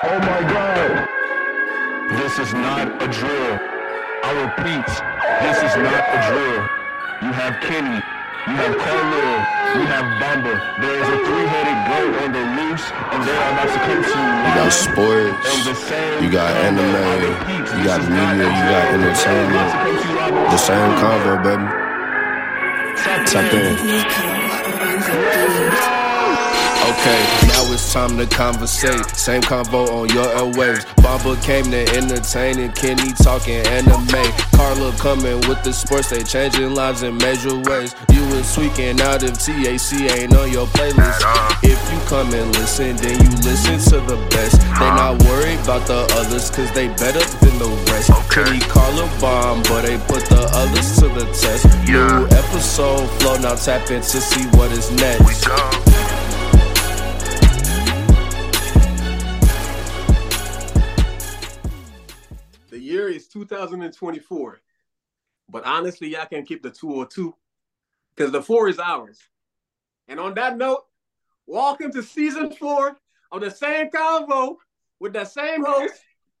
[0.00, 1.10] Oh my God.
[2.22, 3.58] This is not a drill.
[4.22, 4.86] I repeat,
[5.42, 6.62] this is not a drill.
[7.18, 7.98] You have Kenny,
[8.46, 9.42] you have Carlil,
[9.74, 10.54] you have Bamba.
[10.78, 14.22] There is a three-headed goat on the loose, and they are not supposed to.
[14.22, 15.66] You got sports,
[16.22, 17.34] you got anime,
[17.74, 19.66] you got media, you got entertainment.
[20.54, 21.66] The same convo, baby.
[23.26, 23.52] Tap
[25.92, 25.97] in.
[26.78, 29.04] Okay, now it's time to conversate.
[29.16, 30.84] Same convo on your airwaves.
[31.02, 34.24] Bamba came to entertain and Kenny talking anime.
[34.54, 37.94] Carla coming with the sports, they changing lives in major ways.
[38.10, 41.20] You was tweaking out if TSC ain't on your playlist.
[41.62, 44.60] If you come and listen, then you listen to the best.
[44.60, 48.10] They not worried about the others, cause they better than the rest.
[48.30, 51.66] Kenny Carla bomb, but they put the others to the test.
[51.86, 55.44] New episode flow, now tap in to see what is next.
[63.46, 64.60] 2024.
[65.50, 67.34] But honestly, y'all can keep the 202
[68.14, 69.18] because the four is ours.
[70.08, 70.84] And on that note,
[71.46, 72.96] welcome to season four
[73.30, 74.56] of the same convo
[75.00, 75.94] with the same host,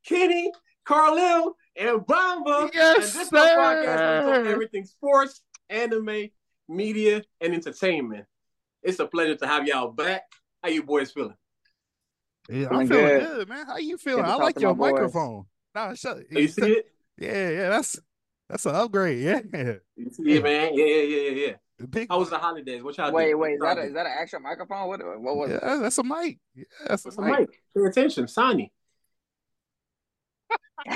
[0.04, 0.50] Kenny,
[0.86, 2.70] Carlil, and Bamba.
[2.74, 3.36] Yes, and this sir.
[3.36, 6.28] podcast we talk everything sports, anime,
[6.68, 8.26] media, and entertainment.
[8.82, 10.22] It's a pleasure to have y'all back.
[10.62, 11.34] How you boys feeling?
[12.48, 13.36] Yeah, I'm Feeling feeling good.
[13.36, 13.48] good.
[13.48, 13.66] man.
[13.66, 14.24] How you feeling?
[14.24, 14.92] I like your my boys.
[14.92, 15.46] microphone.
[15.78, 16.18] Nah, shut.
[16.34, 16.90] Oh, you see it?
[17.18, 18.00] Yeah, yeah, that's
[18.48, 19.22] that's an upgrade.
[19.22, 19.40] Yeah,
[19.96, 20.74] You see it, man?
[20.74, 21.86] Yeah, yeah, yeah, yeah, yeah.
[21.88, 22.08] big.
[22.10, 22.82] How was the holidays?
[22.82, 23.38] What y'all Wait, do?
[23.38, 24.88] wait, is that a, is that an actual microphone?
[24.88, 25.60] What what was it?
[25.62, 26.38] That's a mic.
[26.56, 27.22] Yeah, that's a do?
[27.22, 27.48] mic.
[27.76, 28.72] Pay attention, Sonny.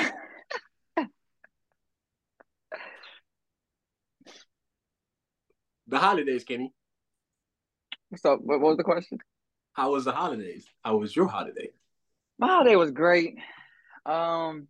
[5.87, 6.73] the holidays, Kenny.
[8.17, 9.19] So what, what was the question?
[9.75, 10.67] How was the holidays?
[10.85, 11.71] How was your holiday?
[12.39, 13.39] My holiday was great.
[14.05, 14.67] Um,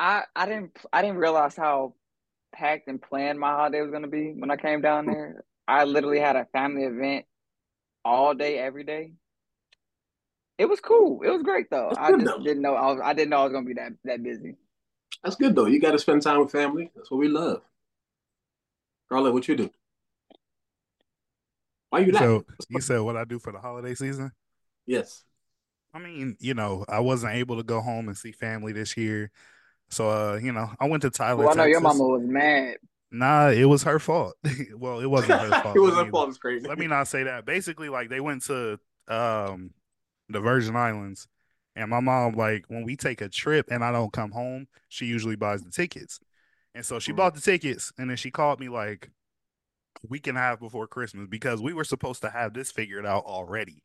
[0.00, 1.94] I I didn't I didn't realize how
[2.52, 5.12] packed and planned my holiday was gonna be when I came down hmm.
[5.12, 5.44] there.
[5.68, 7.26] I literally had a family event
[8.04, 9.12] all day, every day.
[10.58, 11.22] It was cool.
[11.22, 11.90] It was great though.
[11.90, 12.42] That's I just though.
[12.42, 14.56] didn't know I was I didn't know I was gonna be that that busy.
[15.22, 15.66] That's good though.
[15.66, 16.90] You got to spend time with family.
[16.96, 17.60] That's what we love.
[19.10, 19.70] Carla, what you do?
[21.90, 22.44] Why you laughing?
[22.60, 24.32] So you said what I do for the holiday season?
[24.86, 25.24] yes.
[25.92, 29.32] I mean, you know, I wasn't able to go home and see family this year.
[29.90, 32.78] So uh, you know, I went to Tyler, Well, I know your mama was mad.
[33.10, 34.34] Nah, it was her fault.
[34.76, 35.76] well, it wasn't her fault.
[35.76, 36.28] it was her fault.
[36.28, 36.66] It's crazy.
[36.68, 37.44] Let me not say that.
[37.44, 38.78] Basically, like they went to
[39.08, 39.70] um
[40.28, 41.26] the Virgin Islands,
[41.74, 45.06] and my mom like when we take a trip and I don't come home, she
[45.06, 46.20] usually buys the tickets,
[46.74, 47.16] and so she Mhm.
[47.16, 49.10] bought the tickets, and then she called me like
[50.04, 53.04] a week and a half before Christmas because we were supposed to have this figured
[53.06, 53.82] out already.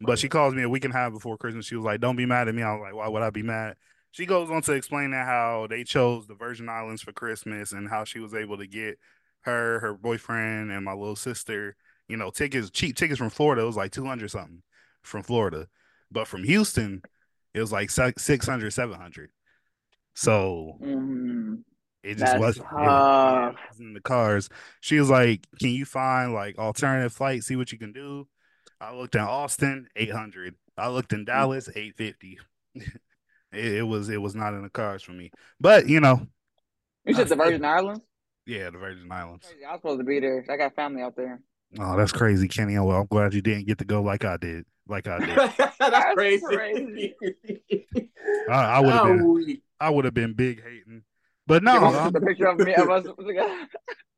[0.00, 1.66] But she calls me a week and a half before Christmas.
[1.66, 3.42] She was like, "Don't be mad at me." I was like, "Why would I be
[3.42, 3.76] mad?"
[4.16, 7.86] She goes on to explain that how they chose the Virgin Islands for Christmas and
[7.86, 8.98] how she was able to get
[9.42, 11.76] her, her boyfriend, and my little sister,
[12.08, 13.60] you know, tickets, cheap tickets from Florida.
[13.60, 14.62] It was like 200 something
[15.02, 15.68] from Florida.
[16.10, 17.02] But from Houston,
[17.52, 19.32] it was like 600, 700.
[20.14, 21.62] So Mhm.
[22.02, 24.48] it just wasn't, it wasn't in the cars.
[24.80, 27.48] She was like, Can you find like alternative flights?
[27.48, 28.26] See what you can do.
[28.80, 30.54] I looked in Austin, 800.
[30.78, 32.38] I looked in Dallas, 850.
[33.56, 35.30] it, it was it was not in the cards for me.
[35.60, 36.26] But you know,
[37.04, 38.00] You said the Virgin Islands?
[38.46, 39.46] yeah, the Virgin Islands.
[39.66, 40.44] I was supposed to be there.
[40.50, 41.40] I got family out there.
[41.78, 42.76] Oh, that's crazy, Kenny.
[42.76, 44.64] Oh, well, I'm glad you didn't get to go like I did.
[44.88, 45.36] Like I did.
[45.58, 46.44] That's That's crazy.
[46.46, 47.14] crazy.
[48.48, 51.02] I, I would have been Oh, I would have been big hating.
[51.46, 53.06] But no, Give I'm- the picture of me of us.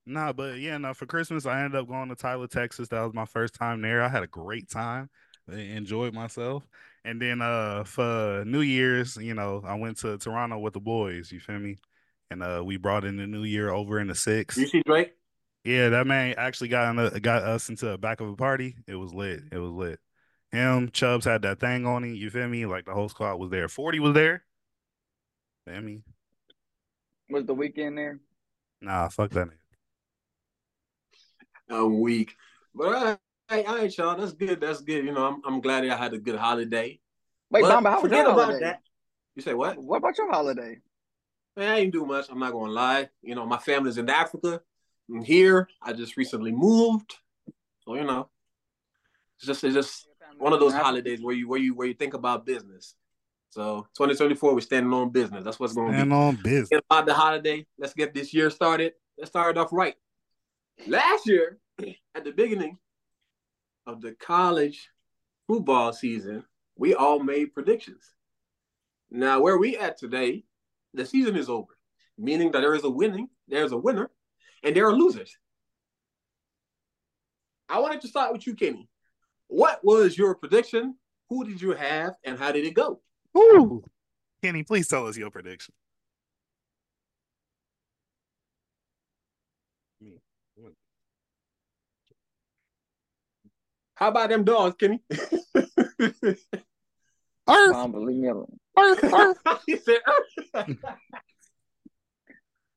[0.06, 0.94] Nah, but yeah, no.
[0.94, 2.88] For Christmas, I ended up going to Tyler, Texas.
[2.88, 4.02] That was my first time there.
[4.02, 5.10] I had a great time.
[5.52, 6.66] I enjoyed myself,
[7.04, 11.32] And then uh for New Year's, you know, I went to Toronto with the boys,
[11.32, 11.78] you feel me?
[12.30, 14.56] And uh we brought in the new year over in the six.
[14.56, 15.14] You see Drake?
[15.64, 18.76] Yeah, that man actually got in a, got us into the back of a party.
[18.86, 19.40] It was lit.
[19.52, 20.00] It was lit.
[20.50, 22.64] Him, Chubbs had that thing on him, you feel me?
[22.64, 23.68] Like the whole squad was there.
[23.68, 24.44] 40 was there.
[25.66, 26.02] Feel me?
[27.28, 28.20] Was the Weeknd there?
[28.80, 29.52] Nah, fuck that nigga.
[31.70, 32.26] I'm.
[32.74, 33.18] But all
[33.50, 34.16] right, all right, y'all.
[34.16, 34.60] That's good.
[34.60, 35.04] That's good.
[35.04, 37.00] You know, I'm I'm glad I had a good holiday.
[37.50, 38.64] Wait, But Bamba, how was forget your about holiday?
[38.64, 38.80] that.
[39.34, 39.78] You say what?
[39.78, 40.78] What about your holiday?
[41.56, 42.26] Man, I ain't do much.
[42.30, 43.08] I'm not gonna lie.
[43.22, 44.60] You know, my family's in Africa.
[45.10, 45.68] I'm here.
[45.82, 47.14] I just recently moved.
[47.84, 48.28] So, you know,
[49.38, 50.08] it's just it's just
[50.38, 52.94] one of those holidays where you where you where you think about business.
[53.50, 55.42] So 2024, we're standing on business.
[55.42, 56.14] That's what's going to And be.
[56.14, 56.68] on business.
[56.68, 57.66] Get about the holiday.
[57.78, 58.92] Let's get this year started.
[59.16, 59.94] Let's start it off right.
[60.86, 61.58] Last year,
[62.14, 62.76] at the beginning
[63.88, 64.90] of the college
[65.46, 66.44] football season,
[66.76, 68.04] we all made predictions.
[69.10, 70.44] Now, where we at today,
[70.92, 71.76] the season is over,
[72.18, 74.10] meaning that there is a winning, there's a winner,
[74.62, 75.36] and there are losers.
[77.68, 78.88] I wanted to start with you, Kenny.
[79.46, 80.94] What was your prediction?
[81.30, 83.00] Who did you have, and how did it go?
[83.32, 83.82] Woo.
[84.42, 85.74] Kenny, please tell us your prediction.
[93.98, 95.02] How about them dogs, Kenny?
[97.48, 98.58] Arf, Bamba, leave me alone.
[98.76, 99.62] arf, arf.
[99.66, 99.98] he said,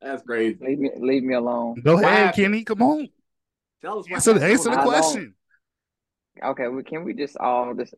[0.01, 1.81] "That's crazy." Leave me, leave me alone.
[1.83, 2.43] Go What ahead, happened?
[2.43, 2.63] Kenny.
[2.63, 3.09] Come on.
[3.81, 4.51] Tell us what Answer, happened.
[4.51, 5.33] answer the I don't- question.
[6.43, 7.93] Okay, well, can we just all just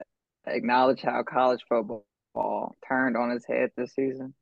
[0.48, 4.34] acknowledge how college football turned on its head this season?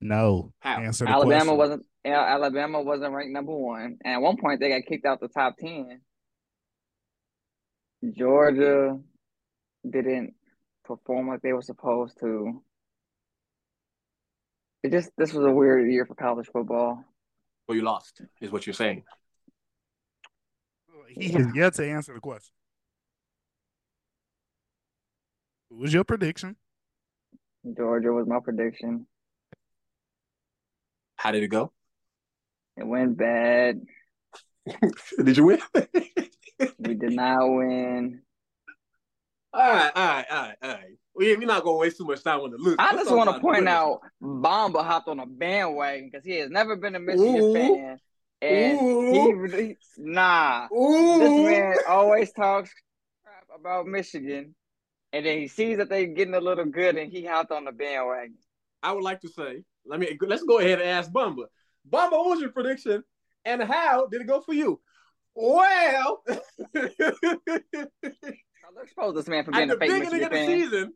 [0.00, 0.52] No.
[0.58, 0.80] How?
[0.80, 1.56] Answer the Alabama question.
[1.56, 5.28] wasn't Alabama wasn't ranked number one, and at one point they got kicked out the
[5.28, 6.00] top ten.
[8.12, 8.98] Georgia
[9.88, 10.34] didn't
[10.84, 12.62] perform like they were supposed to.
[14.82, 17.04] It just this was a weird year for college football.
[17.66, 19.02] Well, you lost, is what you're saying.
[21.08, 22.52] He has yet to answer the question.
[25.68, 26.56] What was your prediction?
[27.76, 29.06] Georgia was my prediction.
[31.16, 31.72] How did it go?
[32.76, 33.80] It went bad.
[35.24, 35.60] did you win?
[36.78, 38.22] We did not win.
[39.52, 40.98] all right, all right, all right, all right.
[41.14, 42.76] We, we're not gonna waste too much time on the lose.
[42.78, 46.50] I Let's just want to point out Bomba hopped on a bandwagon because he has
[46.50, 47.54] never been a Michigan Ooh.
[47.54, 47.98] fan.
[48.42, 49.46] And Ooh.
[49.46, 50.68] he, he nah.
[50.72, 51.18] Ooh.
[51.18, 52.70] This man always talks
[53.24, 54.54] crap about Michigan.
[55.12, 57.72] And then he sees that they're getting a little good and he hopped on the
[57.72, 58.36] bandwagon.
[58.82, 61.46] I would like to say, let me let's go ahead and ask Bumba.
[61.90, 63.02] Bumba, what was your prediction,
[63.44, 64.80] and how did it go for you?
[65.38, 66.24] Well,
[68.82, 70.48] expose this man for at being the a fake beginning Michigan of the fan.
[70.48, 70.92] season,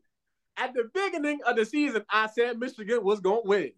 [0.57, 3.71] at the beginning of the season, I said Michigan was going to win.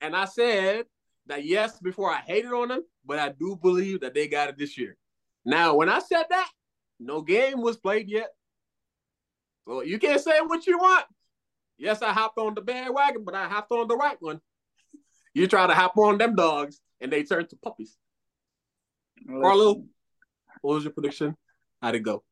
[0.00, 0.86] And I said
[1.26, 4.56] that yes, before I hated on them, but I do believe that they got it
[4.56, 4.96] this year.
[5.44, 6.48] Now, when I said that,
[6.98, 8.30] no game was played yet.
[9.68, 11.04] So you can't say what you want.
[11.76, 14.40] Yes, I hopped on the bandwagon, but I hopped on the right one.
[15.34, 17.96] You try to hop on them dogs, and they turn to puppies.
[19.30, 19.84] Carlo,
[20.60, 21.36] what was your prediction?
[21.80, 22.22] How'd it go?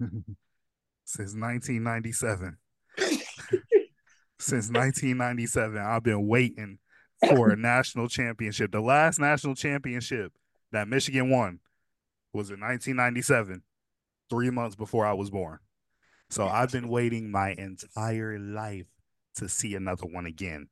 [1.04, 2.56] Since 1997.
[4.38, 6.78] Since 1997, I've been waiting
[7.28, 8.72] for a national championship.
[8.72, 10.32] The last national championship
[10.72, 11.60] that Michigan won
[12.32, 13.62] was in 1997,
[14.28, 15.60] three months before I was born.
[16.30, 18.86] So I've been waiting my entire life
[19.36, 20.68] to see another one again.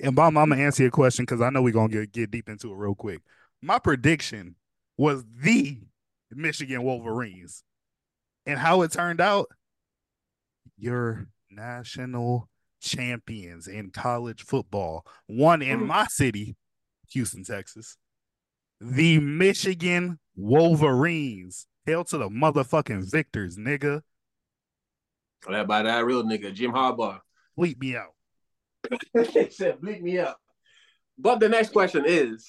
[0.00, 2.48] And Bob, I'm gonna answer your question because I know we're gonna get, get deep
[2.48, 3.22] into it real quick.
[3.60, 4.54] My prediction
[4.96, 5.78] was the
[6.30, 7.64] Michigan Wolverines.
[8.46, 9.48] And how it turned out,
[10.78, 12.48] you're national
[12.80, 15.06] champions in college football.
[15.26, 15.86] One in mm.
[15.86, 16.56] my city,
[17.12, 17.96] Houston, Texas.
[18.80, 21.66] The Michigan Wolverines.
[21.84, 24.02] Hail to the motherfucking victors, nigga.
[25.48, 27.20] That by that real nigga, Jim Harbaugh.
[27.58, 28.14] Bleep me out.
[29.12, 30.38] he said, bleep me up.
[31.18, 32.46] But the next question is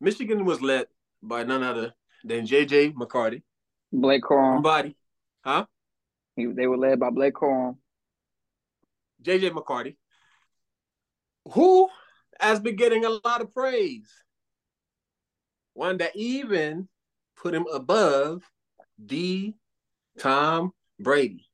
[0.00, 0.86] Michigan was led
[1.22, 3.42] by none other than JJ McCarthy.
[3.90, 4.56] Blake Corum.
[4.56, 4.96] Somebody,
[5.42, 5.64] huh?
[6.36, 7.76] He, they were led by Blake Corum.
[9.22, 9.96] JJ McCarthy,
[11.52, 11.88] who
[12.38, 14.10] has been getting a lot of praise.
[15.72, 16.88] One that even
[17.36, 18.42] put him above
[19.04, 19.54] D.
[20.18, 21.46] Tom Brady.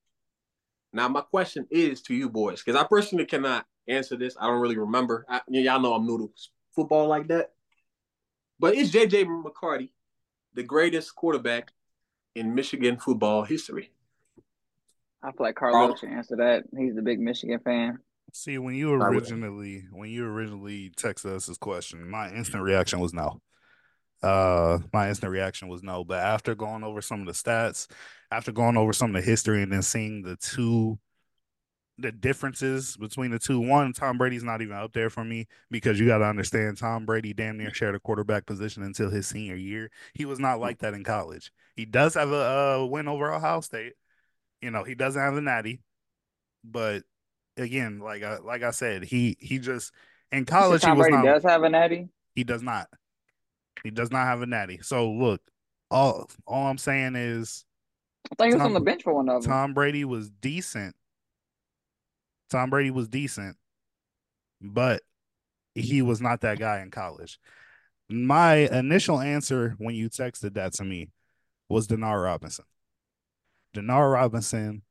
[0.93, 4.37] Now, my question is to you boys, because I personally cannot answer this.
[4.41, 5.25] I don't really remember.
[5.29, 6.31] I, y'all know I'm new to
[6.75, 7.53] football like that.
[8.59, 9.93] But is JJ McCarthy
[10.55, 11.73] the greatest quarterback
[12.35, 13.91] in Michigan football history?
[15.23, 16.65] I feel like Carlo should answer that.
[16.77, 17.99] He's the big Michigan fan.
[18.33, 23.13] See, when you originally when you originally texted us this question, my instant reaction was
[23.13, 23.41] no.
[24.23, 26.05] Uh, my instant reaction was no.
[26.05, 27.87] But after going over some of the stats,
[28.31, 30.99] after going over some of the history, and then seeing the two,
[31.99, 35.99] the differences between the two, one, Tom Brady's not even up there for me because
[35.99, 39.57] you got to understand Tom Brady damn near shared a quarterback position until his senior
[39.57, 39.91] year.
[40.15, 41.51] He was not like that in college.
[41.77, 43.95] He does have a uh, win over Ohio State.
[44.61, 45.81] You know, he doesn't have the natty,
[46.63, 47.05] but
[47.57, 49.93] again, like I like I said, he he just
[50.31, 52.09] in college he was Brady not does have a natty.
[52.35, 52.89] he does not.
[53.85, 54.81] He does not have a natty.
[54.83, 55.41] So look,
[55.91, 57.65] all all I'm saying is
[58.31, 59.51] I think he was on the bench for one of them.
[59.51, 60.95] Tom Brady was decent.
[62.51, 63.57] Tom Brady was decent,
[64.61, 65.03] but
[65.75, 67.39] he was not that guy in college.
[68.09, 71.11] My initial answer when you texted that to me
[71.69, 72.65] was Denard Robinson.
[73.75, 74.83] Denard Robinson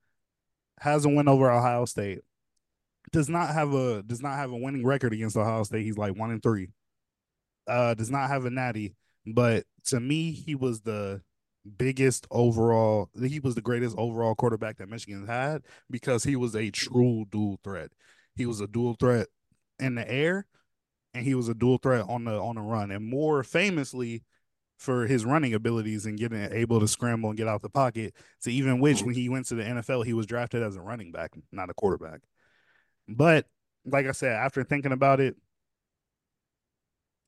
[0.79, 2.19] has a win over Ohio State.
[3.11, 5.83] Does not have a does not have a winning record against Ohio State.
[5.83, 6.69] He's like one and three.
[7.69, 8.95] Uh, does not have a natty,
[9.25, 11.21] but to me, he was the
[11.77, 13.09] biggest overall.
[13.19, 17.59] He was the greatest overall quarterback that Michigan had because he was a true dual
[17.63, 17.91] threat.
[18.35, 19.27] He was a dual threat
[19.79, 20.47] in the air,
[21.13, 22.91] and he was a dual threat on the on the run.
[22.91, 24.23] And more famously,
[24.79, 28.13] for his running abilities and getting able to scramble and get out the pocket.
[28.43, 31.11] To even which, when he went to the NFL, he was drafted as a running
[31.11, 32.21] back, not a quarterback.
[33.07, 33.45] But
[33.85, 35.35] like I said, after thinking about it,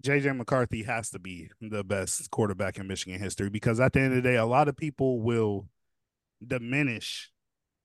[0.01, 4.15] JJ McCarthy has to be the best quarterback in Michigan history because at the end
[4.15, 5.67] of the day, a lot of people will
[6.45, 7.31] diminish,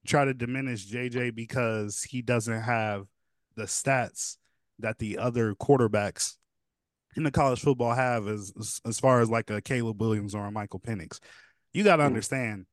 [0.06, 3.06] try to diminish JJ because he doesn't have
[3.56, 4.36] the stats
[4.78, 6.36] that the other quarterbacks
[7.16, 10.46] in the college football have as as- as far as like a Caleb Williams or
[10.46, 11.18] a Michael Penix.
[11.72, 12.06] You got to mm-hmm.
[12.06, 12.66] understand,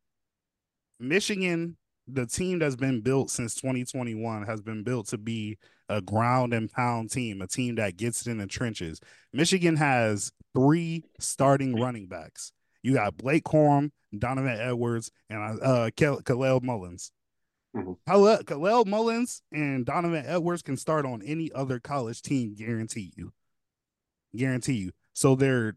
[0.99, 5.57] Michigan, the team that's been built since 2021 has been built to be
[5.93, 8.99] a ground and pound team, a team that gets in the trenches.
[9.31, 12.51] Michigan has three starting running backs.
[12.81, 17.11] You got Blake Corum, Donovan Edwards, and uh, Khalil Mullins.
[17.75, 17.97] Mhm.
[18.07, 23.33] Khalil, Khalil Mullins and Donovan Edwards can start on any other college team, guarantee you.
[24.35, 24.91] Guarantee you.
[25.13, 25.75] So they're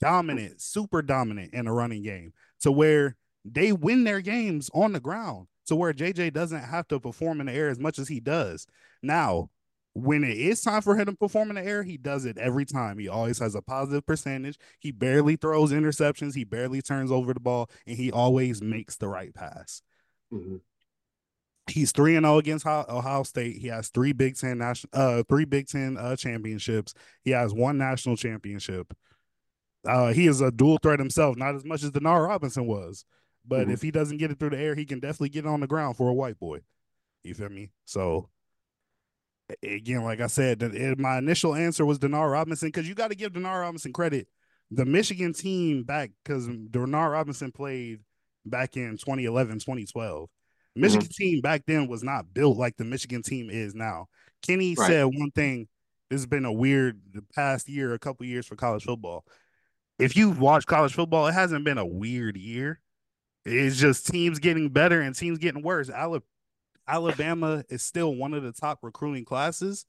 [0.00, 5.00] dominant, super dominant in a running game to where they win their games on the
[5.00, 8.20] ground to where JJ doesn't have to perform in the air as much as he
[8.20, 8.66] does.
[9.02, 9.50] Now,
[9.92, 12.64] when it is time for him to perform in the air, he does it every
[12.64, 12.98] time.
[12.98, 14.56] He always has a positive percentage.
[14.78, 16.34] He barely throws interceptions.
[16.34, 19.82] He barely turns over the ball, and he always makes the right pass.
[20.32, 20.60] Mhm.
[21.66, 23.58] He's three and zero against Ohio Ohio State.
[23.58, 26.94] He has three Big Ten national, uh, three Big Ten uh, championships.
[27.22, 28.92] He has one national championship.
[29.86, 33.04] Uh, he is a dual threat himself, not as much as Denard Robinson was,
[33.50, 33.72] but Mhm.
[33.72, 35.66] if he doesn't get it through the air, he can definitely get it on the
[35.66, 36.60] ground for a white boy.
[37.24, 37.72] You feel me?
[37.84, 38.30] So
[39.62, 40.62] again, like I said,
[40.98, 44.28] my initial answer was Denard Robinson because you got to give Denard Robinson credit.
[44.70, 48.00] The Michigan team back because Denard Robinson played
[48.46, 50.30] back in 2011, 2012.
[50.76, 54.08] Michigan team back then was not built like the Michigan team is now.
[54.46, 54.86] Kenny Right.
[54.86, 55.66] said one thing.
[56.08, 59.26] This has been a weird the past year, a couple years for college football.
[59.98, 62.80] If you've watched college football, it hasn't been a weird year.
[63.44, 65.90] It's just teams getting better and teams getting worse.
[66.86, 69.86] Alabama is still one of the top recruiting classes,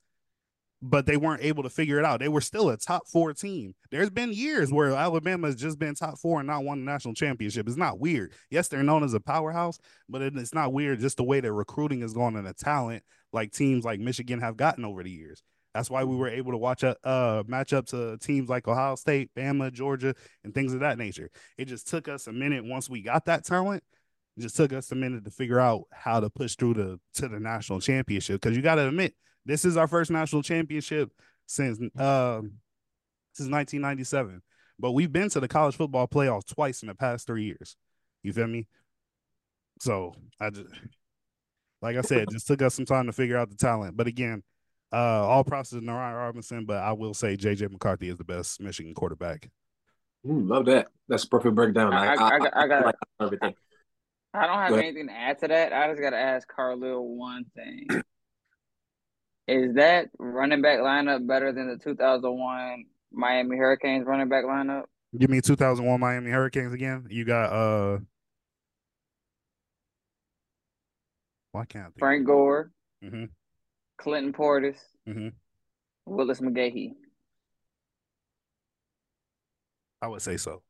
[0.80, 2.20] but they weren't able to figure it out.
[2.20, 3.74] They were still a top four team.
[3.90, 7.14] There's been years where Alabama has just been top four and not won the national
[7.14, 7.68] championship.
[7.68, 8.32] It's not weird.
[8.50, 9.78] Yes, they're known as a powerhouse,
[10.08, 13.52] but it's not weird just the way that recruiting is going and the talent like
[13.52, 15.42] teams like Michigan have gotten over the years.
[15.74, 18.94] That's why we were able to watch a uh, match up to teams like Ohio
[18.94, 20.14] State, Bama, Georgia,
[20.44, 21.30] and things of that nature.
[21.56, 23.82] It just took us a minute once we got that talent.
[24.36, 27.28] It just took us a minute to figure out how to push through to to
[27.28, 28.40] the national championship.
[28.40, 29.14] Because you got to admit,
[29.46, 31.10] this is our first national championship
[31.46, 32.52] since um
[33.32, 34.42] since 1997.
[34.78, 37.76] But we've been to the college football playoffs twice in the past three years.
[38.22, 38.66] You feel me?
[39.80, 40.68] So I just
[41.80, 43.96] like I said, just took us some time to figure out the talent.
[43.96, 44.42] But again,
[44.92, 44.96] uh,
[45.26, 48.94] all props to Denard Robinson, but I will say JJ McCarthy is the best Michigan
[48.94, 49.48] quarterback.
[50.26, 50.88] Mm, love that.
[51.08, 51.92] That's a perfect breakdown.
[51.92, 52.84] I, I, I, I, got- I got.
[52.86, 53.54] like everything.
[54.34, 54.86] I don't have Go ahead.
[54.86, 55.72] anything to add to that.
[55.74, 57.86] I just got to ask Carlil one thing.
[59.46, 64.84] Is that running back lineup better than the 2001 Miami Hurricanes running back lineup?
[65.18, 67.06] Give me 2001 Miami Hurricanes again.
[67.10, 67.98] You got uh,
[71.50, 71.98] why can't I think?
[71.98, 72.70] Frank Gore,
[73.02, 73.24] hmm
[74.02, 75.28] Clinton Portis, hmm
[76.04, 76.92] Willis McGahee.
[80.00, 80.62] I would say so.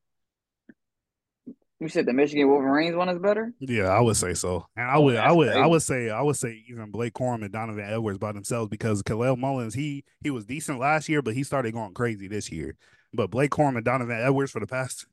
[1.81, 3.53] You said the Michigan Wolverines one is better.
[3.59, 6.37] Yeah, I would say so, and I would, I would, I would say, I would
[6.37, 10.45] say even Blake Corum and Donovan Edwards by themselves because Kalel Mullins he he was
[10.45, 12.77] decent last year, but he started going crazy this year.
[13.13, 15.07] But Blake Corum and Donovan Edwards for the past,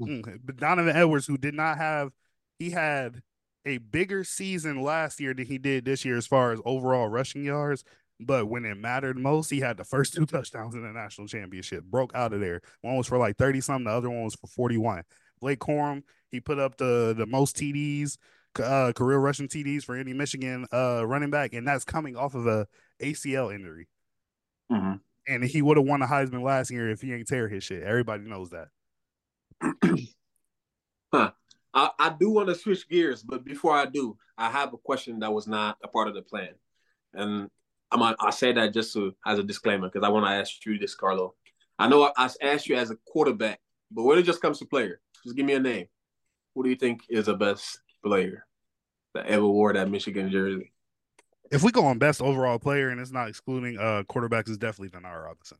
[0.00, 0.40] Mm.
[0.44, 2.10] but Donovan Edwards who did not have,
[2.58, 3.20] he had
[3.66, 7.44] a bigger season last year than he did this year as far as overall rushing
[7.44, 7.84] yards.
[8.20, 11.84] But when it mattered most, he had the first two touchdowns in the national championship.
[11.84, 12.60] Broke out of there.
[12.82, 15.02] One was for like 30 something, the other one was for 41.
[15.40, 18.16] Blake Corum, he put up the the most TDs,
[18.62, 22.46] uh, career rushing TDs for any Michigan uh, running back, and that's coming off of
[22.46, 22.66] a
[23.00, 23.88] ACL injury.
[24.70, 25.00] Mhm.
[25.26, 27.82] And he would have won a Heisman last year if he ain't tear his shit.
[27.82, 28.68] Everybody knows that.
[31.12, 31.30] Huh.
[31.74, 35.18] I, I do want to switch gears, but before I do, I have a question
[35.18, 36.50] that was not a part of the plan,
[37.12, 37.50] and
[37.90, 40.78] I'm I say that just to, as a disclaimer because I want to ask you
[40.78, 41.34] this, Carlo.
[41.78, 44.66] I know I, I asked you as a quarterback, but when it just comes to
[44.66, 45.86] player, just give me a name.
[46.54, 48.46] Who do you think is the best player
[49.14, 50.72] that ever wore that Michigan jersey?
[51.50, 54.98] If we go on best overall player, and it's not excluding uh quarterbacks, it's definitely
[54.98, 55.58] Denard Robinson.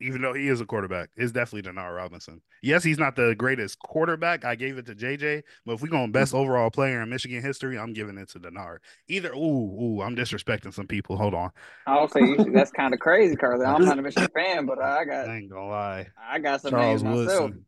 [0.00, 2.40] Even though he is a quarterback, it's definitely Denard Robinson.
[2.62, 4.44] Yes, he's not the greatest quarterback.
[4.44, 6.40] I gave it to JJ, but if we go on best mm-hmm.
[6.40, 8.78] overall player in Michigan history, I'm giving it to Denard.
[9.08, 11.16] Either ooh, ooh, I'm disrespecting some people.
[11.16, 11.50] Hold on.
[11.86, 13.64] I'll say you, that's kind of crazy, Carly.
[13.64, 16.08] I'm not a Michigan fan, but I got I ain't gonna lie.
[16.18, 17.42] I got some Charles names myself.
[17.42, 17.64] Woodson.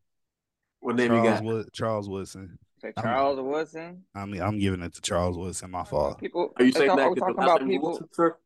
[0.81, 1.45] What name you Charles got?
[1.45, 2.59] Wood Charles Woodson.
[2.81, 4.05] Say I'm- Charles Woodson.
[4.15, 5.71] I mean, I'm giving it to Charles Woodson.
[5.71, 6.19] My fault.
[6.19, 7.09] People Are you saying all- that?
[7.09, 7.91] we're talking about people.
[7.91, 8.37] Woodson, sir?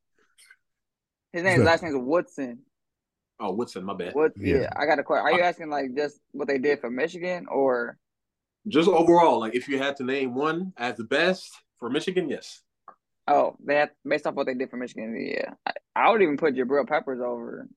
[1.32, 2.60] His name's last name is Woodson.
[3.38, 3.84] Oh, Woodson.
[3.84, 4.14] My bad.
[4.14, 4.32] What?
[4.36, 4.62] Yeah.
[4.62, 4.70] Yeah.
[4.76, 5.26] I got a question.
[5.26, 7.98] Are you asking like just what they did for Michigan, or
[8.68, 12.62] Just overall, like if you had to name one as the best for Michigan, yes.
[13.28, 15.14] oh, they have based off what they did for Michigan?
[15.18, 17.68] Yeah, I, I would even put Jabril Peppers over.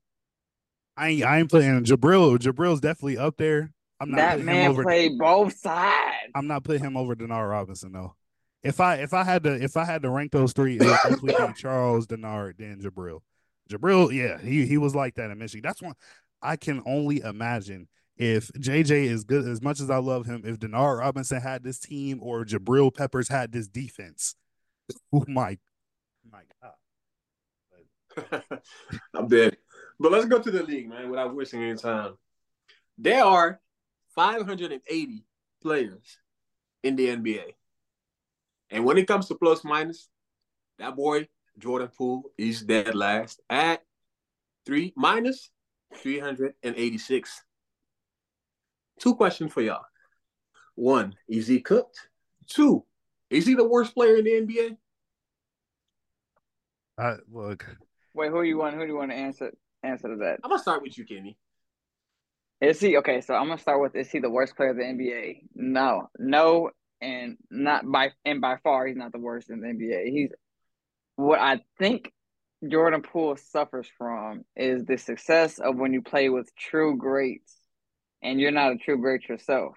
[0.97, 2.37] I ain't, I ain't playing Jabril.
[2.37, 3.71] Jabril's definitely up there.
[4.01, 4.83] I'm not That man over.
[4.83, 6.31] played both sides.
[6.35, 8.15] I'm not putting him over Denard Robinson though.
[8.63, 10.97] If I if I had to if I had to rank those three, it would
[11.03, 13.19] definitely be Charles Denard then Jabril.
[13.69, 15.61] Jabril, yeah, he he was like that in Michigan.
[15.63, 15.95] That's one
[16.41, 20.43] I can only imagine if JJ is good as much as I love him.
[20.45, 24.35] If Denard Robinson had this team or Jabril Peppers had this defense,
[25.13, 25.57] oh my,
[26.29, 26.73] my God.
[29.13, 29.57] I'm dead.
[29.99, 32.15] But let's go to the league, man, without wasting any time.
[32.97, 33.59] There are
[34.15, 35.25] 580
[35.61, 36.17] players
[36.83, 37.53] in the NBA.
[38.71, 40.09] And when it comes to plus minus,
[40.77, 41.27] that boy,
[41.59, 43.83] Jordan Poole, is dead last at
[44.65, 45.51] three minus
[45.95, 47.43] 386.
[48.99, 49.83] Two questions for y'all.
[50.75, 51.99] One, is he cooked?
[52.47, 52.85] Two,
[53.29, 54.77] is he the worst player in the NBA?
[56.97, 57.65] I, look,
[58.13, 58.75] Wait, who do you want?
[58.75, 60.39] Who do you want to answer answer to that?
[60.43, 61.37] I'm gonna start with you, Kenny.
[62.59, 63.21] Is he okay?
[63.21, 65.43] So I'm gonna start with is he the worst player of the NBA?
[65.55, 70.11] No, no, and not by and by far he's not the worst in the NBA.
[70.11, 70.31] He's
[71.19, 72.13] what I think
[72.65, 77.57] Jordan Poole suffers from is the success of when you play with true greats
[78.23, 79.75] and you're not a true great yourself.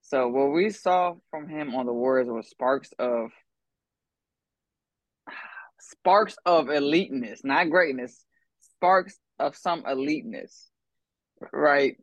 [0.00, 3.30] So what we saw from him on the Warriors was sparks of
[5.80, 8.24] sparks of eliteness, not greatness,
[8.60, 10.70] sparks of some eliteness.
[11.52, 11.96] Right.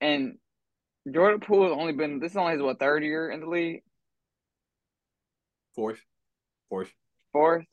[0.00, 0.34] And
[1.12, 3.82] Jordan Poole has only been this is only his what third year in the league?
[5.74, 5.98] Fourth.
[6.68, 6.92] Fourth.
[7.34, 7.64] 4th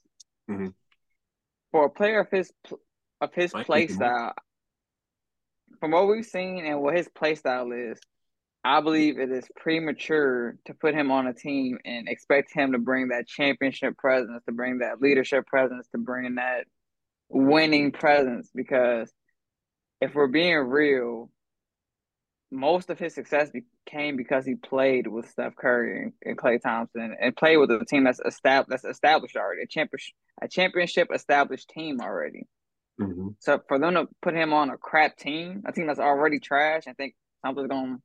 [0.50, 0.74] Mhm.
[1.72, 2.52] For a player of his
[3.22, 4.34] of his Might play style,
[5.80, 8.00] from what we've seen and what his play style is,
[8.64, 12.78] I believe it is premature to put him on a team and expect him to
[12.78, 16.66] bring that championship presence, to bring that leadership presence, to bring that
[17.30, 18.50] winning presence.
[18.54, 19.12] Because
[20.02, 21.32] if we're being real,
[22.52, 26.62] most of his success be- came because he played with Steph Curry and, and Klay
[26.62, 31.10] Thompson and played with a team that's established that's established already, a championship a championship
[31.14, 32.48] established team already.
[33.02, 33.30] Mm-hmm.
[33.40, 36.84] So for them to put him on a crap team, a team that's already trash,
[36.88, 37.98] and think something's gonna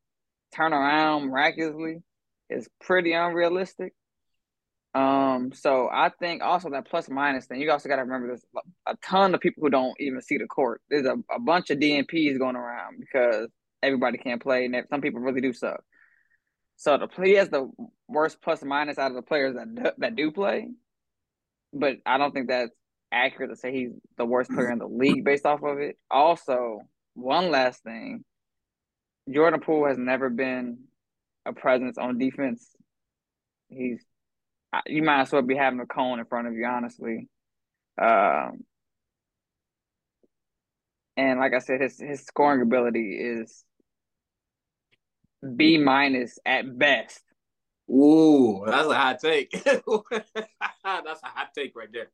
[0.54, 2.02] turn around miraculously
[2.50, 3.94] is pretty unrealistic.
[4.94, 8.44] Um, so I think also that plus minus thing, you also got to remember there's
[8.86, 10.82] a ton of people who don't even see the court.
[10.90, 13.48] There's a, a bunch of DNPs going around because
[13.82, 15.82] everybody can't play, and some people really do suck.
[16.76, 17.70] So the he has the
[18.08, 20.68] worst plus minus out of the players that do, that do play,
[21.72, 22.72] but I don't think that's
[23.12, 25.98] accurate to say he's the worst player in the league based off of it.
[26.10, 26.80] Also,
[27.14, 28.24] one last thing,
[29.30, 30.78] Jordan Poole has never been
[31.44, 32.66] a presence on defense.
[33.68, 34.02] He's
[34.86, 37.28] you might as well be having a cone in front of you, honestly.
[38.00, 38.64] Um,
[41.16, 43.64] and like I said, his his scoring ability is
[45.56, 47.22] B minus at best.
[47.90, 49.50] Ooh, that's a hot take.
[49.64, 52.10] that's a hot take right there.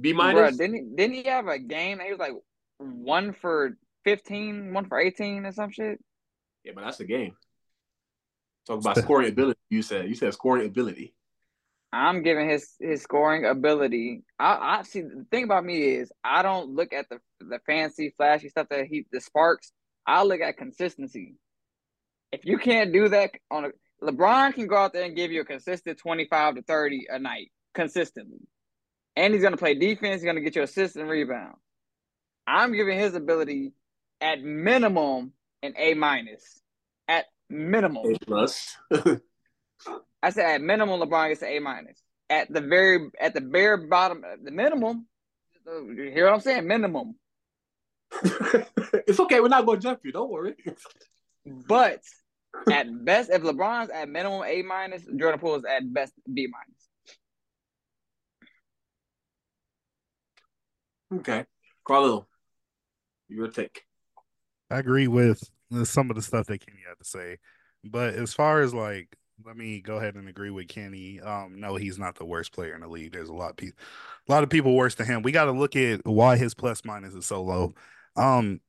[0.00, 0.56] B minus.
[0.56, 2.00] Didn't he, didn't he have a game?
[2.00, 2.32] He was like
[2.78, 6.00] one for 15, one for eighteen, or some shit.
[6.64, 7.36] Yeah, but that's a game.
[8.66, 9.60] Talk about scoring ability.
[9.68, 11.14] You said you said scoring ability.
[11.92, 14.22] I'm giving his his scoring ability.
[14.38, 15.02] I, I see.
[15.02, 18.86] The thing about me is I don't look at the the fancy, flashy stuff that
[18.86, 19.72] he the sparks.
[20.06, 21.34] I look at consistency.
[22.32, 23.70] If you can't do that on a
[24.02, 27.50] LeBron can go out there and give you a consistent 25 to 30 a night
[27.74, 28.40] consistently.
[29.16, 30.22] And he's going to play defense.
[30.22, 31.56] He's going to get you assists and rebound.
[32.46, 33.72] I'm giving his ability
[34.20, 36.62] at minimum an A minus.
[37.08, 38.14] At minimum.
[38.14, 38.76] A plus.
[40.22, 42.02] I said at minimum LeBron gets an A minus.
[42.28, 45.06] At the very at the bare bottom the minimum,
[45.66, 46.66] you hear what I'm saying?
[46.66, 47.16] Minimum.
[48.22, 49.40] it's okay.
[49.40, 50.12] We're not going to jump you.
[50.12, 50.54] Don't worry.
[51.44, 52.02] But
[52.72, 56.88] at best, if LeBron's at minimum A minus, Jordan Poole is at best B minus.
[61.20, 61.44] Okay,
[61.84, 62.28] Carlo,
[63.28, 63.82] your take.
[64.70, 65.42] I agree with
[65.84, 67.38] some of the stuff that Kenny had to say,
[67.84, 71.18] but as far as like, let me go ahead and agree with Kenny.
[71.20, 73.12] Um, no, he's not the worst player in the league.
[73.12, 73.78] There's a lot of people,
[74.28, 75.22] a lot of people worse than him.
[75.22, 77.72] We got to look at why his plus minus is so low.
[78.16, 78.60] Um,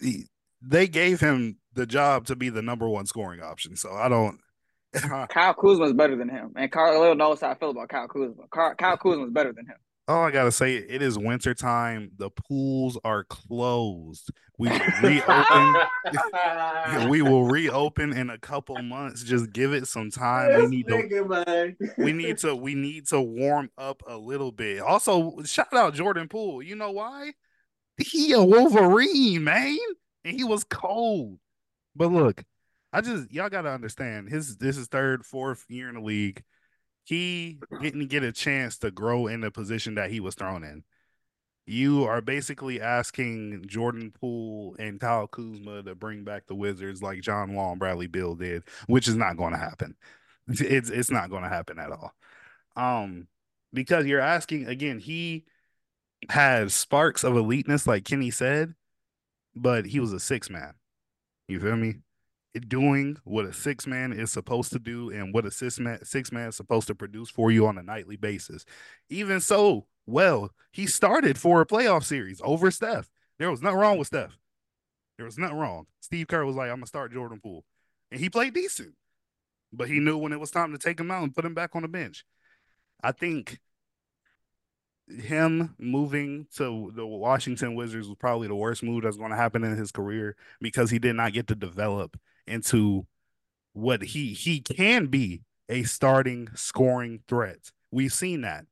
[0.00, 0.26] he,
[0.60, 3.76] they gave him the job to be the number one scoring option.
[3.76, 4.38] So I don't.
[5.30, 8.44] Kyle Kuzma is better than him, and Carl knows how I feel about Kyle Kuzma.
[8.50, 9.76] Kyle Kuzma is better than him.
[10.08, 12.10] Oh, I gotta say, it is winter time.
[12.18, 14.30] The pools are closed.
[14.58, 15.76] We will reopen.
[17.08, 19.22] we will reopen in a couple months.
[19.22, 20.60] Just give it some time.
[20.60, 21.74] We need to.
[21.96, 22.56] we need to.
[22.56, 24.80] We need to warm up a little bit.
[24.80, 26.62] Also, shout out Jordan Poole.
[26.62, 27.32] You know why?
[27.96, 29.78] He a Wolverine, man,
[30.24, 31.38] and he was cold.
[31.94, 32.44] But look,
[32.92, 36.42] I just y'all gotta understand his this is third, fourth year in the league.
[37.04, 40.84] He didn't get a chance to grow in the position that he was thrown in.
[41.66, 47.20] You are basically asking Jordan Poole and Kyle Kuzma to bring back the Wizards like
[47.22, 49.96] John Wall and Bradley Beal did, which is not going to happen.
[50.48, 52.12] It's it's not going to happen at all.
[52.74, 53.28] Um,
[53.72, 55.44] because you're asking again, he
[56.28, 58.74] had sparks of eliteness, like Kenny said,
[59.54, 60.74] but he was a six man.
[61.52, 61.96] You feel me?
[62.68, 66.32] Doing what a six man is supposed to do and what a six man six
[66.32, 68.64] man is supposed to produce for you on a nightly basis.
[69.08, 73.10] Even so, well, he started for a playoff series over Steph.
[73.38, 74.36] There was nothing wrong with Steph.
[75.16, 75.86] There was nothing wrong.
[76.00, 77.64] Steve Kerr was like, I'm gonna start Jordan Poole.
[78.10, 78.94] And he played decent.
[79.72, 81.74] But he knew when it was time to take him out and put him back
[81.74, 82.24] on the bench.
[83.02, 83.58] I think
[85.20, 89.64] him moving to the Washington Wizards was probably the worst move that's going to happen
[89.64, 93.06] in his career because he did not get to develop into
[93.72, 97.70] what he he can be a starting scoring threat.
[97.90, 98.66] We've seen that.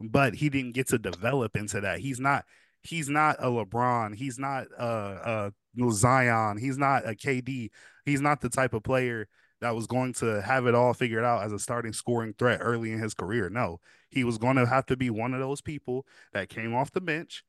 [0.00, 2.00] But he didn't get to develop into that.
[2.00, 2.44] He's not
[2.82, 7.70] he's not a LeBron, he's not a, a Zion, he's not a KD.
[8.04, 9.28] He's not the type of player
[9.64, 12.92] that was going to have it all figured out as a starting scoring threat early
[12.92, 13.48] in his career.
[13.48, 16.92] No, he was going to have to be one of those people that came off
[16.92, 17.42] the bench,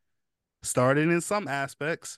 [0.64, 2.18] started in some aspects,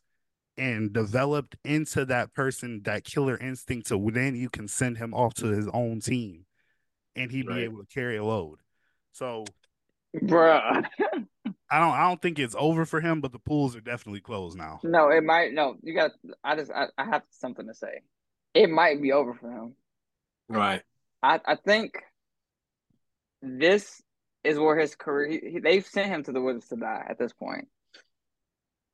[0.55, 3.87] and developed into that person, that killer instinct.
[3.87, 6.45] So then you can send him off to his own team
[7.15, 7.55] and he'd right.
[7.55, 8.59] be able to carry a load.
[9.13, 9.45] So,
[10.15, 10.85] bruh.
[11.71, 11.91] I don't.
[11.91, 14.79] I don't think it's over for him, but the pools are definitely closed now.
[14.83, 15.53] No, it might.
[15.53, 16.11] No, you got.
[16.43, 16.71] I just.
[16.71, 18.01] I, I have something to say.
[18.53, 19.73] It might be over for him.
[20.49, 20.81] Right.
[21.21, 21.93] I, I think
[23.41, 24.01] this
[24.43, 25.39] is where his career.
[25.41, 27.67] He, they've sent him to the Wizards to die at this point.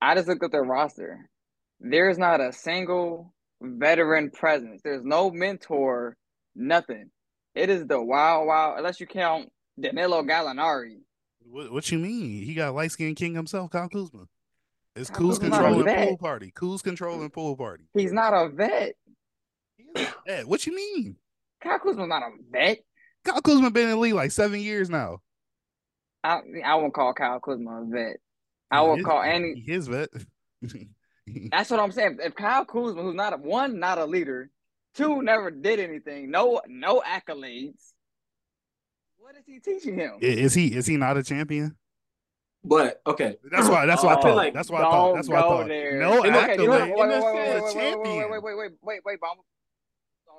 [0.01, 1.29] I just looked at their roster.
[1.79, 4.81] There's not a single veteran presence.
[4.83, 6.17] There's no mentor.
[6.55, 7.09] Nothing.
[7.55, 8.77] It is the wild, wild.
[8.77, 10.97] Unless you count Danilo Gallinari.
[11.45, 12.43] What, what you mean?
[12.43, 14.27] He got light skinned king himself, Kyle Kuzma.
[14.95, 16.51] It's Kuz controlling pool party.
[16.55, 17.85] Kuz controlling pool party.
[17.93, 18.93] He's not a vet.
[20.27, 21.15] Ed, what you mean?
[21.63, 22.79] Kyle Kuzma's not a vet.
[23.23, 25.19] Kyle Kuzma has been in the league like seven years now.
[26.23, 28.17] I I won't call Kyle Kuzma a vet.
[28.69, 30.09] I will call any his vet.
[31.51, 32.17] That's what I'm saying.
[32.21, 34.49] If Kyle Kuzma, who's not a one, not a leader,
[34.95, 37.93] two, never did anything, no no accolades.
[39.17, 40.17] What is he teaching him?
[40.19, 41.77] Is he is he not a champion?
[42.65, 43.85] But okay, that's why.
[43.85, 44.35] That's why I thought.
[44.35, 45.15] Like, that's why I thought.
[45.15, 45.67] That's why I thought.
[45.67, 45.99] There.
[45.99, 46.53] No accolades.
[46.53, 48.17] Okay, wait, wait, wait, wait, wait, champion.
[48.17, 49.19] Wait, wait, wait, wait, wait, wait, wait,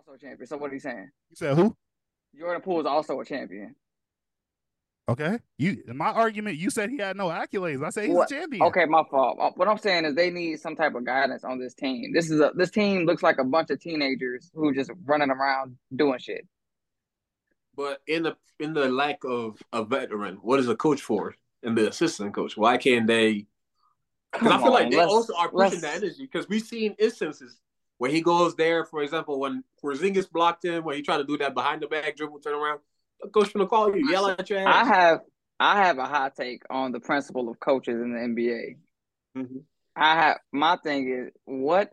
[0.06, 0.46] also a champion.
[0.46, 1.10] So what are you saying?
[1.30, 1.76] You said who?
[2.38, 3.74] Jordan Poole is also a champion.
[5.06, 6.56] Okay, you my argument.
[6.56, 7.84] You said he had no accolades.
[7.84, 8.62] I say he's What- a champion.
[8.62, 9.38] Okay, my fault.
[9.38, 12.12] Uh, What I'm saying is they need some type of guidance on this team.
[12.14, 15.76] This is a this team looks like a bunch of teenagers who just running around
[15.94, 16.46] doing shit.
[17.76, 21.34] But in the in the lack of a veteran, what is a coach for?
[21.62, 23.46] And the assistant coach, why can't they?
[24.32, 26.22] Because I Come feel like they also are pushing let's- that energy.
[26.22, 27.60] Because we've seen instances
[27.98, 31.38] where he goes there, for example, when Porzingis blocked him, when he tried to do
[31.38, 32.80] that behind the back dribble, turn around,
[33.20, 35.20] the coach gonna call you, yell at your I have
[35.60, 38.78] I have a hot take on the principle of coaches in the NBA.
[39.36, 39.64] Mhm.
[39.96, 41.92] I have my thing is what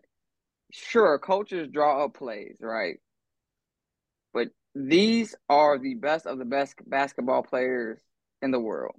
[0.71, 2.97] sure coaches draw up plays, right?
[4.33, 7.99] But these are the best of the best basketball players
[8.41, 8.95] in the world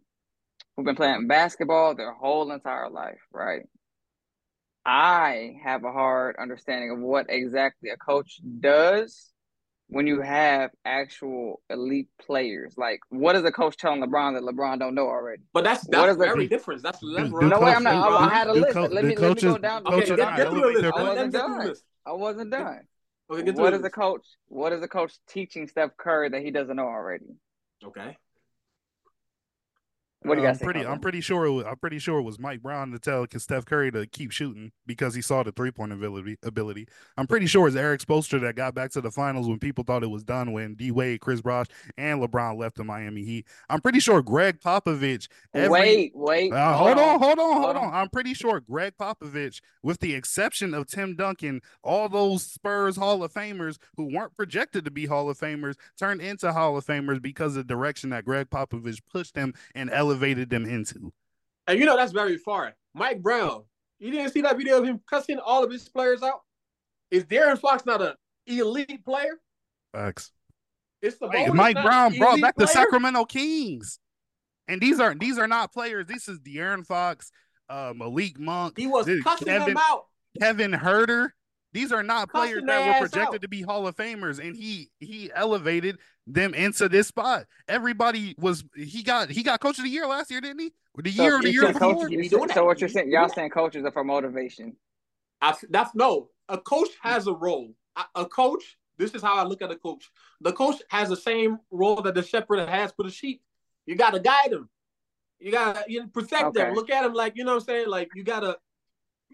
[0.76, 3.62] who've been playing basketball their whole entire life, right?
[4.85, 9.33] I have a hard understanding of what exactly a coach does
[9.88, 12.75] when you have actual elite players.
[12.77, 15.42] Like, what is a coach telling LeBron that LeBron don't know already?
[15.53, 16.83] But that's What that's is the- very different.
[16.83, 17.40] That's Do- level.
[17.40, 18.09] do No, wait, I'm not.
[18.09, 18.75] coach- I, I had a list.
[18.75, 19.83] let do me let me go down.
[19.87, 20.83] Okay, coaches get, not get through the list.
[20.83, 21.25] their Let, let players.
[21.25, 21.66] him get Done.
[21.68, 21.85] list.
[22.07, 22.81] I wasn't done.
[23.31, 23.95] Okay, get through What the is the list.
[23.95, 24.27] coach?
[24.49, 27.27] What is the coach teaching Steph Curry that he doesn't know already?
[27.85, 28.16] Okay.
[30.24, 30.72] What do you I'm guys think?
[30.72, 30.87] pretty.
[30.87, 31.44] I'm pretty sure.
[31.46, 34.30] It was, I'm pretty sure it was Mike Brown to tell Steph Curry to keep
[34.30, 36.37] shooting because he saw the three point ability.
[36.42, 36.87] Ability.
[37.16, 40.02] I'm pretty sure it's Erik Spoelstra that got back to the finals when people thought
[40.02, 43.46] it was done when D Wade, Chris Bosh, and LeBron left the Miami Heat.
[43.68, 45.26] I'm pretty sure Gregg Popovich.
[45.54, 46.52] Every, wait, wait.
[46.52, 47.85] Uh, hold on, hold on, hold Hold on.
[47.85, 47.94] on.
[47.94, 53.24] I'm pretty sure Gregg Popovich, with the exception of Tim Duncan, all those Spurs Hall
[53.24, 57.20] of Famers who weren't projected to be Hall of Famers turned into Hall of Famers
[57.20, 60.12] because of the direction that Gregg Popovich pushed them and elevated
[60.51, 61.12] them into.
[61.66, 62.75] And you know that's very far.
[62.94, 63.64] Mike Brown.
[63.98, 66.40] You didn't see that video of him cussing all of his players out?
[67.11, 68.14] Is De'Aaron Fox not an
[68.46, 69.40] elite player?
[69.92, 70.33] Facts.
[71.01, 72.66] It's the Mike, Mike Brown brought back the?
[72.66, 73.98] Sacramento Kings,
[74.68, 76.07] and these are these are not players.
[76.07, 77.31] This is De'Aaron Fox,
[77.68, 80.07] uh, Malik Monk, He was cussing Kevin them out.
[80.40, 81.31] Kevin Huerter.
[81.72, 83.42] These are not Cussing players that were projected out.
[83.42, 87.46] to be Hall of Famers, and he he elevated them into this spot.
[87.68, 90.72] Everybody was he got he got Coach of the Year last year, didn't he?
[90.94, 91.94] Or the So year or the year saying before?
[91.94, 92.64] coaches- He so- doing so that.
[92.64, 93.11] what you're saying?
[93.11, 94.76] Y'all doing saying coaches are for motivation?
[95.40, 96.28] I, that's no.
[96.48, 97.74] A coach has a role.
[97.96, 98.76] A, a coach.
[98.98, 100.11] This is how I look at a coach.
[100.42, 103.42] The coach has the same role that the shepherd has for the sheep.
[103.87, 104.68] You got to guide them.
[105.40, 106.74] You got to you know, protect them.
[106.74, 107.88] Look at them like you know what I'm saying.
[107.88, 108.58] Like you got to.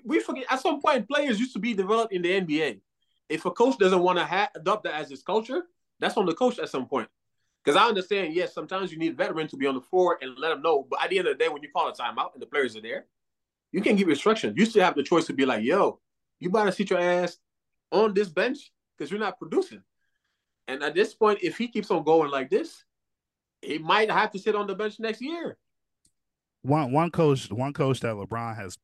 [0.09, 2.81] We forget at some point players used to be developed in the NBA.
[3.29, 5.65] If a coach doesn't want to ha- adopt that as his culture,
[6.01, 7.09] that's on the coach at some point.
[7.63, 10.49] Because I understand, yes, sometimes you need veterans to be on the floor and let
[10.49, 10.87] them know.
[10.89, 12.75] But at the end of the day, when you call a timeout and the players
[12.75, 13.05] are there,
[13.71, 14.55] you can give instructions.
[14.57, 16.01] You still have the choice to be like, yo,
[16.41, 17.37] you better sit your ass
[17.93, 19.83] on this bench because you're not producing.
[20.69, 22.85] And at this point, if he keeps on going like this,
[23.61, 25.59] he might have to sit on the bench next year.
[26.63, 28.79] One one coach one coach that LeBron has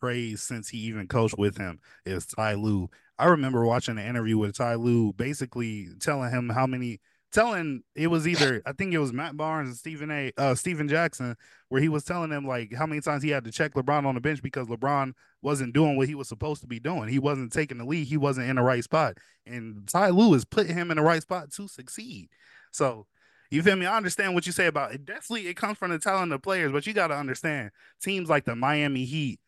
[0.00, 2.88] praised since he even coached with him is Ty Lue.
[3.18, 7.00] I remember watching an interview with Ty Lue, basically telling him how many
[7.32, 10.32] telling it was either I think it was Matt Barnes and Stephen A.
[10.36, 11.36] Uh, Stephen Jackson,
[11.68, 14.14] where he was telling him like how many times he had to check LeBron on
[14.14, 15.12] the bench because LeBron
[15.42, 17.08] wasn't doing what he was supposed to be doing.
[17.08, 18.06] He wasn't taking the lead.
[18.06, 21.22] He wasn't in the right spot, and Ty Lue is putting him in the right
[21.22, 22.28] spot to succeed.
[22.72, 23.06] So
[23.50, 23.86] you feel me?
[23.86, 25.04] I understand what you say about it.
[25.04, 27.70] Definitely, it comes from the talent of players, but you got to understand
[28.02, 29.40] teams like the Miami Heat.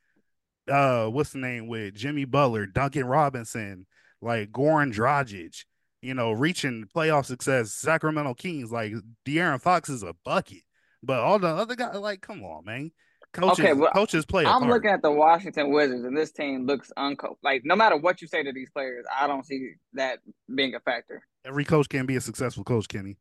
[0.70, 3.86] Uh, what's the name with Jimmy Butler, Duncan Robinson,
[4.20, 5.64] like Goran Dragic,
[6.00, 7.72] you know, reaching playoff success.
[7.72, 8.92] Sacramento Kings, like
[9.26, 10.62] De'Aaron Fox is a bucket,
[11.02, 12.92] but all the other guys, like, come on, man.
[13.32, 14.44] Coaches, Okay, well, coaches play.
[14.44, 14.72] I'm part.
[14.72, 17.38] looking at the Washington Wizards, and this team looks unco.
[17.44, 20.18] Like no matter what you say to these players, I don't see that
[20.52, 21.22] being a factor.
[21.44, 23.18] Every coach can be a successful coach, Kenny.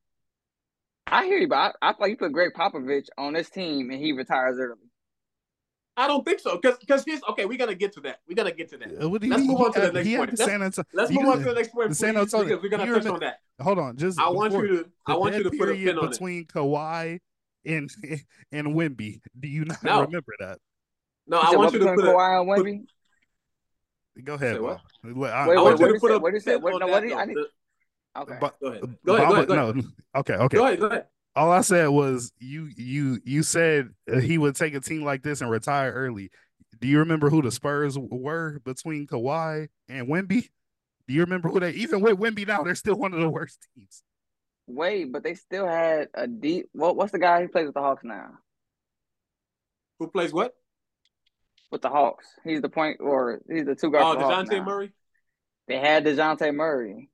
[1.12, 3.90] I hear you, but I, I feel like you put Gregg Popovich on this team,
[3.92, 4.76] and he retires early.
[5.98, 6.56] I don't think so.
[6.58, 8.20] Because because he's okay, we gotta get to that.
[8.28, 9.04] We gotta get to that.
[9.04, 10.32] Uh, what do Let's you- move on to the had- next he had point.
[10.32, 12.46] the Let's- San Antonio- Let's move on to the next point, the San please, Antonio-
[12.48, 13.40] because we're gonna you touch on that.
[13.62, 16.06] Hold on, just I want you to I want you to put a pin on
[16.06, 16.12] it.
[16.12, 17.20] between Kawhi
[17.66, 17.90] and
[18.54, 19.20] and Wemby.
[19.38, 20.02] Do you not No.
[20.04, 20.60] remember that?
[21.28, 24.24] No, I want you to between put a Kawhi and put- Wemby?
[24.26, 24.78] Go ahead, Say what?
[25.04, 25.18] Bob.
[25.18, 26.16] Look, I- Wait, I want you to put say?
[26.16, 26.52] a What did he say?
[26.54, 27.38] pin What- on no, that, what did I need-
[28.16, 28.38] The- Okay.
[28.40, 28.82] Go ahead.
[29.06, 29.28] Go ahead.
[29.30, 29.48] Go ahead.
[29.48, 29.76] Go ahead.
[29.76, 29.84] no,
[30.20, 30.58] okay, okay.
[30.58, 30.80] Go ahead.
[30.80, 31.06] Go ahead.
[31.36, 35.22] All I said was you you you said uh, he would take a team like
[35.24, 36.32] this and retire early.
[36.82, 40.50] Do you remember who the Spurs were between Kawhi and Wemby?
[41.08, 42.64] Do you remember who they even with Wemby now?
[42.64, 44.04] They're still one of the worst teams.
[44.68, 46.68] Wait, but they still had a deep.
[46.74, 46.96] What?
[46.96, 48.32] What's the guy who plays with the Hawks now?
[50.00, 50.54] Who plays what?
[51.72, 54.04] With the Hawks, he's the point, or he's the two guard.
[54.18, 54.66] Oh, the Hawks DeJounte.
[54.66, 54.92] Murray.
[55.68, 57.10] They had Dejounte Murray.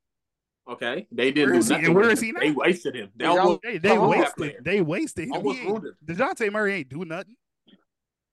[0.67, 1.85] Okay, they didn't Where do is he- nothing.
[1.85, 2.25] and where with is him.
[2.25, 2.39] he now?
[2.39, 3.11] They wasted him.
[3.15, 4.63] They almost, They, they Come on, that wasted.
[4.65, 5.33] They wasted him.
[5.33, 5.95] Almost He ruined him.
[6.05, 7.35] Dejounte Murray ain't do nothing.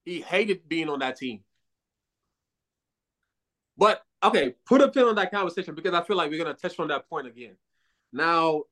[0.04, 1.40] he hated being on that team.
[3.76, 6.78] But okay, put a pin on that conversation because I feel like we're gonna touch
[6.78, 7.56] on that point again.
[8.12, 8.62] Now,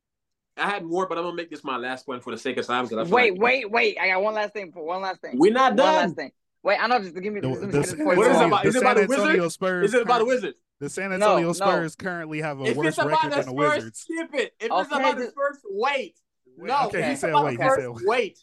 [0.57, 2.67] I had more, but I'm gonna make this my last point for the sake of
[2.67, 2.85] time.
[2.85, 3.99] Because I feel Wait, like wait, wait.
[4.01, 5.33] I got one last thing for one last thing.
[5.39, 5.95] we're not One done.
[5.95, 6.31] last thing.
[6.63, 6.99] Wait, I know.
[6.99, 7.41] Just give me.
[7.41, 8.67] The, let me the finish San before you What is it about?
[8.67, 9.55] Is it about the Antonio Wizards?
[9.55, 9.85] Spurs.
[9.89, 10.59] Is it about the current- Wizards?
[10.81, 11.53] The San Antonio no.
[11.53, 14.01] Spurs currently have a If worse record than the Spurs, Wizards.
[14.01, 14.55] skip it.
[14.59, 16.19] If it's Okay, about the Spurs, wait.
[16.57, 18.07] No, Okay, if he said wait, the he said wait.
[18.07, 18.39] wait.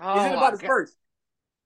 [0.00, 0.58] Oh, Is it oh, about the.
[0.58, 0.96] Spurs?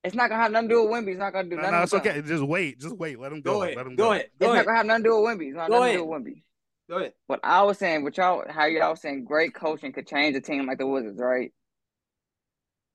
[0.05, 1.11] It's not gonna have nothing to do with Wemby.
[1.13, 1.77] It's not gonna do No, nothing.
[1.77, 2.13] no, it's okay.
[2.13, 2.27] them.
[2.27, 2.79] Just wait.
[2.81, 3.19] Just wait.
[3.19, 3.55] Let him go.
[3.55, 3.77] Go ahead.
[3.77, 4.13] Let him Go go.
[4.13, 4.25] ahead.
[4.27, 5.47] It's Go not gonna have nothing to do with Wemby.
[5.49, 6.25] It's not Go nothing to do ahead.
[6.25, 6.43] with Wemby.
[6.91, 7.13] Go ahead.
[7.27, 10.41] What I was saying, what y'all, how y'all was saying, great coaching could change a
[10.41, 11.53] team like the Wizards, right?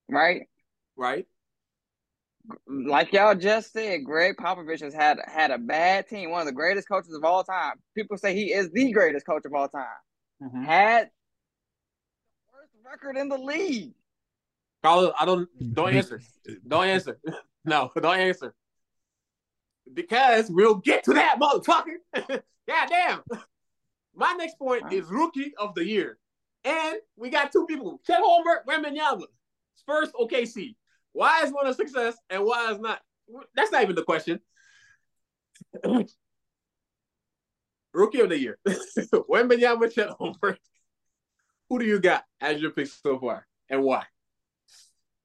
[0.09, 0.43] Right?
[0.95, 1.25] Right.
[2.67, 6.53] Like y'all just said, Gregg Popovich has had had a bad team, one of the
[6.53, 7.73] greatest coaches of all time.
[7.95, 9.85] People say he is the greatest coach of all time.
[10.41, 10.63] Mm-hmm.
[10.63, 11.09] Had
[12.47, 13.93] the worst record in the league.
[14.83, 16.21] Carlos, I don't don't answer.
[16.67, 17.19] Don't answer.
[17.65, 18.55] No, don't answer.
[19.93, 21.97] Because we'll get to that, motherfucker.
[22.65, 23.21] God damn.
[24.15, 26.17] My next point is rookie of the year.
[26.63, 29.23] And we got two people, Chet Holmgren, Wembanyama.
[29.75, 30.75] Spurs, OKC.
[31.13, 32.99] Why is one a success and why is not?
[33.55, 34.39] That's not even the question.
[37.93, 38.57] rookie of the year.
[38.67, 40.09] Wembanyama, Chet.
[41.69, 44.03] Who do you got as your pick so far and why?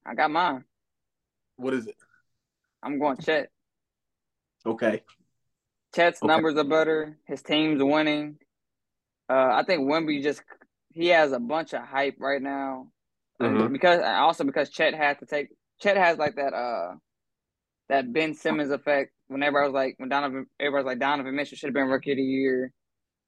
[0.04, 0.64] I got mine.
[1.56, 1.96] What is it?
[2.82, 3.50] I'm going Chet.
[4.66, 5.02] Okay.
[5.94, 6.26] Chet's Okay.
[6.26, 7.18] numbers are better.
[7.26, 8.38] His team's winning.
[9.28, 10.42] Uh, I think Wemby just
[10.92, 12.88] he has a bunch of hype right now,
[13.40, 13.72] Mhm.
[13.72, 15.48] because also because Chet had to take
[15.82, 16.94] Chet has like that uh
[17.88, 19.12] that Ben Simmons effect.
[19.26, 22.12] Whenever I was like when Donovan, everybody was like Donovan Mitchell should have been rookie
[22.12, 22.72] of the year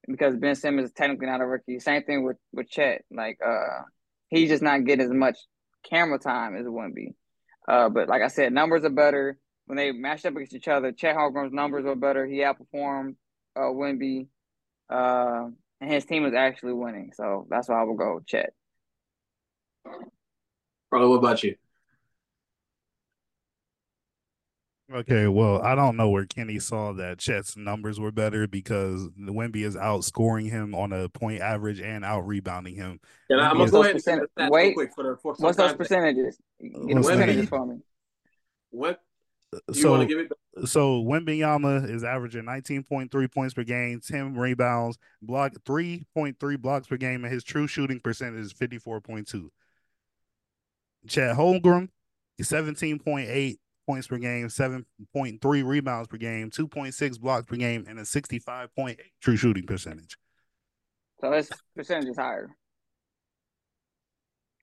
[0.06, 1.80] because Ben Simmons is technically not a rookie.
[1.80, 3.04] Same thing with with Chet.
[3.10, 3.82] Like uh
[4.28, 5.36] he's just not getting as much
[5.88, 7.14] camera time as Wemby.
[7.66, 10.92] Uh, but like I said, numbers are better when they matched up against each other.
[10.92, 12.26] Chet Holmgren's numbers were better.
[12.26, 13.16] He outperformed
[13.56, 14.26] uh, Wemby,
[14.90, 15.48] uh,
[15.80, 17.12] and his team is actually winning.
[17.14, 18.52] So that's why I will go Chet.
[20.90, 21.56] Carlo, what about you?
[24.94, 29.33] Okay, well, I don't know where Kenny saw that Chet's numbers were better because the
[29.33, 33.00] Wemby is outscoring him on a point average and out rebounding him.
[33.28, 35.02] And I'm What's gonna go those ahead and say the percent- stats wait, quick for
[35.02, 36.38] the for What's those percentages?
[36.61, 37.80] Get the percentages for me.
[38.70, 39.00] What
[39.52, 40.68] do you So, want to give it?
[40.68, 47.24] so Wembanyama is averaging 19.3 points per game, 10 rebounds, block 3.3 blocks per game,
[47.24, 49.50] and his true shooting percentage is 54.2.
[51.09, 51.88] Chet Holmgren
[52.38, 58.02] is 17.8 points per game, 7.3 rebounds per game, 2.6 blocks per game, and a
[58.02, 60.16] 65.8 true shooting percentage.
[61.20, 62.50] So his percentage is higher.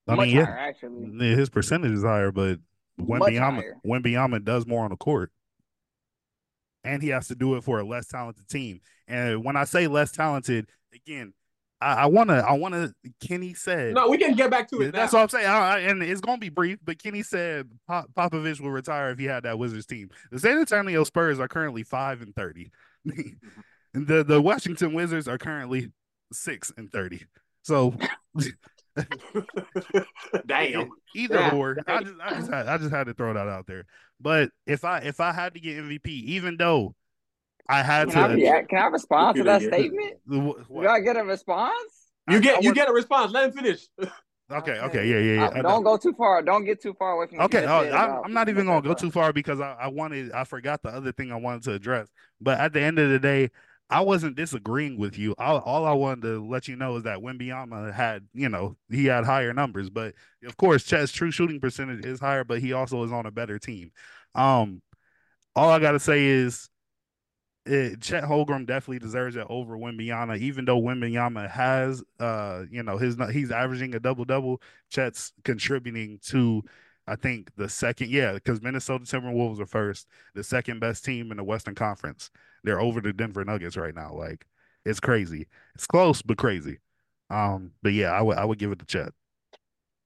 [0.08, 1.36] I Much mean, yeah, higher, actually.
[1.36, 2.60] His percentage is higher, but
[3.00, 3.64] Wembyama.
[3.86, 5.32] Wembyama does more on the court,
[6.84, 8.82] and he has to do it for a less talented team.
[9.08, 11.34] And when I say less talented, again,
[11.82, 12.94] I, I wanna, I wanna.
[13.28, 14.92] Kenny said, No, we can get back to it.
[14.94, 15.20] that's now.
[15.20, 16.80] what I'm saying, I, I- and it's gonna be brief.
[16.84, 20.10] But Kenny said Pop, Popovich will retire if he had that Wizards team.
[20.32, 22.72] The San Antonio Spurs are currently five and thirty.
[23.94, 25.92] The the Washington Wizards are currently
[26.32, 27.26] six and thirty.
[27.62, 27.94] So
[30.46, 30.90] Damn.
[31.16, 31.52] Either Yeah.
[31.56, 31.78] or.
[31.88, 33.86] I just I just had I just had to throw that out there.
[34.20, 36.96] But if I if I had to get MVP, even though
[37.70, 38.70] I had Can I, to react?
[38.70, 39.68] Can I respond to that Yeah.
[39.70, 40.18] statement?
[40.28, 40.88] Wh- Do?
[40.88, 42.10] I get a response?
[42.30, 43.32] You get I you get a response.
[43.32, 43.88] Let him finish.
[44.52, 45.60] Okay, okay, yeah, yeah, yeah.
[45.60, 46.42] I don't go too far.
[46.42, 47.40] Don't get too far away from.
[47.40, 50.34] Okay, you oh, I'm, I'm not even gonna go too far because I, I wanted
[50.34, 52.10] I forgot the other thing I wanted to address.
[52.42, 53.50] But at the end of the day,
[53.90, 55.36] I wasn't disagreeing with you.
[55.38, 59.06] All, all I wanted to let you know is that Wembyama had, you know, he
[59.06, 59.90] had higher numbers.
[59.90, 63.32] But of course, Chet's true shooting percentage is higher, but he also is on a
[63.32, 63.92] better team.
[64.36, 64.82] Um,
[65.56, 66.70] all I gotta say is
[67.66, 72.98] it, Chet Holmgren definitely deserves it over Wembyama, even though Wembyama has, uh, you know,
[72.98, 74.62] his he's averaging a double double.
[74.90, 76.64] Chet's contributing to,
[77.08, 81.38] I think, the second, yeah, because Minnesota Timberwolves are first, the second best team in
[81.38, 82.32] the Western Conference.
[82.64, 84.14] They're over the Denver Nuggets right now.
[84.14, 84.46] Like,
[84.86, 85.48] it's crazy.
[85.76, 86.80] It's close, but crazy.
[87.30, 89.14] Um, but yeah, I would I would give it to Chet.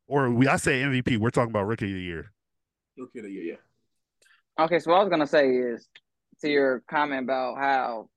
[0.07, 1.17] Or we I say MVP.
[1.17, 2.31] We're talking about rookie of the year.
[2.99, 4.63] Okay, yeah, yeah.
[4.63, 5.87] Okay, so what I was gonna say is
[6.41, 8.09] to your comment about how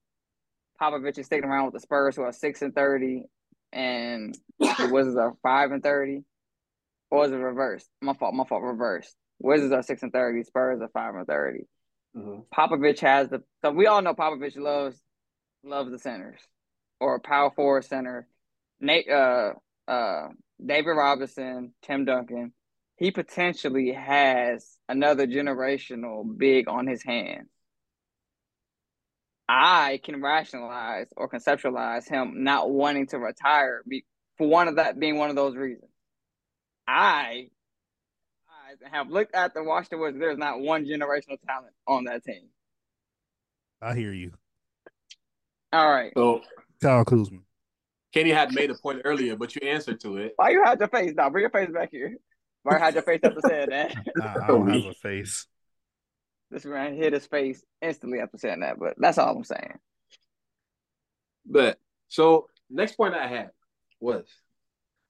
[0.81, 3.23] Popovich is sticking around with the Spurs who are six and thirty
[3.71, 6.23] and the Wizards are five and thirty.
[7.11, 7.89] Or is it reversed?
[8.01, 9.15] My fault, my fault, reversed.
[9.39, 11.59] Wizards are six and thirty, Spurs are five and 30
[12.17, 12.45] Mhm.
[12.53, 14.99] Popovich has the so we all know Popovich loves
[15.63, 16.39] loves the centers
[16.99, 18.27] or a power forward center.
[18.79, 19.53] Nate, uh,
[19.87, 20.29] uh,
[20.65, 22.51] David Robinson, Tim Duncan,
[22.95, 27.49] he potentially has another generational big on his hands.
[29.51, 34.05] I can rationalize or conceptualize him not wanting to retire be,
[34.37, 35.89] for one of that being one of those reasons.
[36.87, 37.47] I,
[38.47, 40.19] I have looked at the Washington Wizards.
[40.19, 42.49] There's not one generational talent on that team.
[43.81, 44.33] I hear you.
[45.73, 46.11] All right.
[46.15, 46.41] So
[46.79, 47.39] Kyle Kuzma.
[48.13, 50.33] Kenny had made a point earlier, but you answered to it.
[50.35, 51.31] Why you had your face now?
[51.31, 52.17] Bring your face back here.
[52.61, 53.95] Why you had your face up to say that?
[54.21, 55.47] I, I don't have a face.
[56.51, 59.77] This man hit his face instantly after saying that, but that's all I'm saying.
[61.45, 63.51] But so next point I had
[63.99, 64.25] was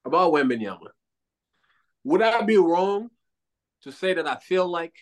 [0.04, 0.88] about Wembanyama.
[2.04, 3.10] Would I be wrong
[3.82, 4.94] to say that I feel like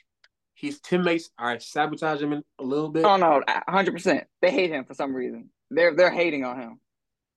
[0.55, 3.05] his teammates are sabotaging him a little bit?
[3.05, 4.25] Oh no, hundred percent.
[4.41, 5.51] They hate him for some reason.
[5.71, 6.81] They're they're hating on him.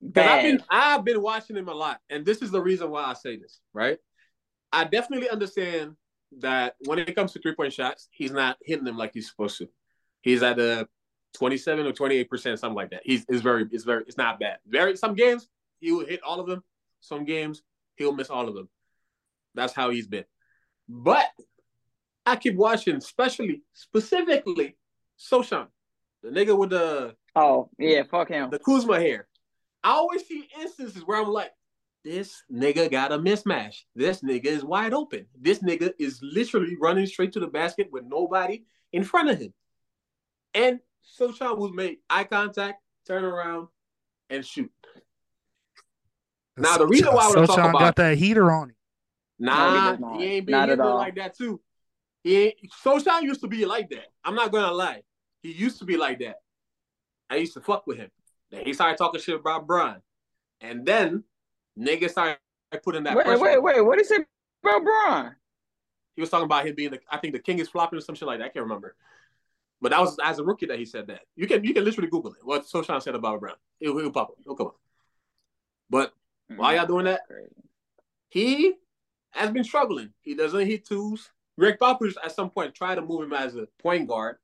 [0.01, 3.03] Because I've been I've been watching him a lot, and this is the reason why
[3.03, 3.97] I say this, right?
[4.71, 5.95] I definitely understand
[6.39, 9.57] that when it comes to three point shots, he's not hitting them like he's supposed
[9.59, 9.67] to.
[10.21, 10.87] He's at a
[11.33, 13.01] twenty seven or twenty eight percent, something like that.
[13.03, 14.57] He's is very it's very it's not bad.
[14.67, 15.47] Very some games
[15.79, 16.63] he will hit all of them.
[16.99, 17.63] Some games
[17.95, 18.69] he'll miss all of them.
[19.55, 20.25] That's how he's been.
[20.87, 21.27] But
[22.25, 24.77] I keep watching, especially specifically
[25.19, 25.67] Sochan,
[26.23, 28.49] the nigga with the Oh yeah, fuck him.
[28.49, 29.27] the Kuzma hair.
[29.83, 31.51] I always see instances where I'm like,
[32.03, 33.83] this nigga got a mismatch.
[33.95, 35.27] This nigga is wide open.
[35.39, 39.53] This nigga is literally running straight to the basket with nobody in front of him.
[40.53, 40.79] And
[41.19, 43.67] Sochan will make eye contact, turn around,
[44.29, 44.71] and shoot.
[46.57, 48.75] Now, the reason why I wanna talk Sochan about- got that heater on him.
[49.39, 50.19] Nah, does not.
[50.19, 50.95] he ain't been Not at hitting all.
[50.97, 51.61] like that too.
[52.23, 54.07] He ain't Sochan used to be like that.
[54.23, 55.03] I'm not gonna lie.
[55.41, 56.37] He used to be like that.
[57.29, 58.11] I used to fuck with him.
[58.51, 60.01] Then he started talking shit about Brian.
[60.59, 61.23] And then
[61.77, 62.37] niggas started
[62.83, 63.63] putting that Wait, wait, on.
[63.63, 63.81] wait.
[63.81, 64.25] What did he say
[64.63, 65.35] about Braun?
[66.15, 68.15] He was talking about him being the I think the king is flopping or some
[68.15, 68.45] shit like that.
[68.45, 68.95] I can't remember.
[69.81, 71.21] But that was as a rookie that he said that.
[71.35, 72.39] You can you can literally Google it.
[72.43, 73.55] What Sochan said about Brown.
[73.79, 74.35] It'll, it'll pop up.
[74.41, 74.75] It'll come up.
[75.89, 76.13] But
[76.51, 77.21] mm, why y'all doing that,
[78.29, 78.75] he
[79.31, 80.13] has been struggling.
[80.21, 81.29] He doesn't hit twos.
[81.57, 84.37] Gregg Popovich at some point tried to move him as a point guard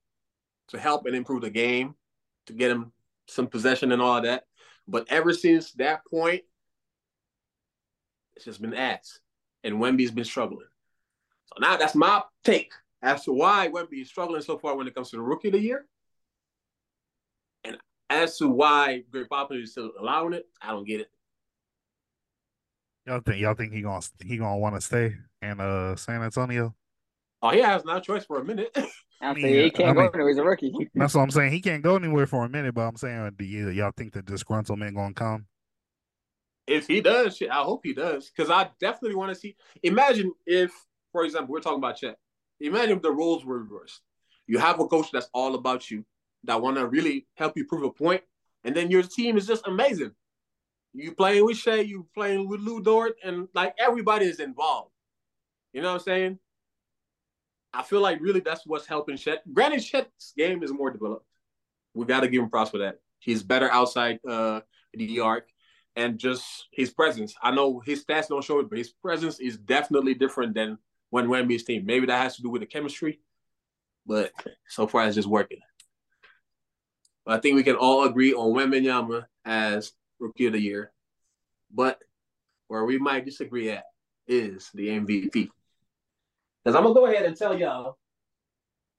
[0.69, 1.95] to help and improve the game,
[2.47, 2.91] to get him
[3.27, 4.45] some possession and all that.
[4.87, 6.43] But ever since that point,
[8.37, 9.19] it's just been ass.
[9.63, 10.67] And Wemby's been struggling.
[11.47, 12.71] So now that's my take
[13.01, 15.55] as to why Wemby is struggling so far when it comes to the rookie of
[15.55, 15.85] the year.
[17.63, 17.77] And
[18.09, 21.09] as to why Gregg Popovich is still allowing it, I don't get it.
[23.07, 26.75] Y'all think y'all think he gonna he gonna want to stay in uh San Antonio?
[27.41, 28.77] Oh, he has no choice for a minute.
[29.21, 30.29] I mean, say he can't mean- go anywhere.
[30.29, 30.89] He's a rookie.
[30.93, 31.51] That's what I'm saying.
[31.53, 34.21] He can't go anywhere for a minute, but I'm saying, do you, y'all think the
[34.21, 35.47] disgruntlement gonna come?
[36.67, 38.29] If he does, shit, I hope he does.
[38.29, 39.55] Because I definitely want to see.
[39.83, 40.71] Imagine if,
[41.11, 42.17] for example, we're talking about Chet.
[42.59, 44.01] Imagine if the roles were reversed.
[44.47, 46.05] You have a coach that's all about you,
[46.43, 48.21] that want to really help you prove a point,
[48.63, 50.11] and then your team is just amazing.
[50.93, 54.91] You playing with Shai, you playing with Lu Dort, and like everybody is involved.
[55.73, 56.39] You know what I'm saying?
[57.73, 59.41] I feel like really that's what's helping Chet.
[59.53, 61.25] Granted, Chet's game is more developed.
[61.93, 62.99] We got to give him props for that.
[63.19, 64.61] He's better outside uh,
[64.93, 65.47] the arc
[65.97, 67.35] and just his presence.
[67.41, 70.77] I know his stats don't show it, but his presence is definitely different than
[71.09, 71.85] when Wemby's team.
[71.85, 73.19] Maybe that has to do with the chemistry,
[74.05, 74.31] but
[74.69, 75.59] so far it's just working.
[77.25, 80.93] But I think we can all agree on Wembanyama as Rookie of the Year.
[81.73, 81.99] But
[82.67, 83.85] where we might disagree at
[84.27, 85.49] is the MVP.
[86.63, 87.97] Because I'm gonna go ahead and tell y'all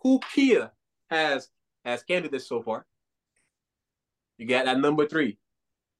[0.01, 0.73] who Kia
[1.11, 1.49] has
[1.85, 2.87] as candidates so far.
[4.37, 5.39] You got that number three,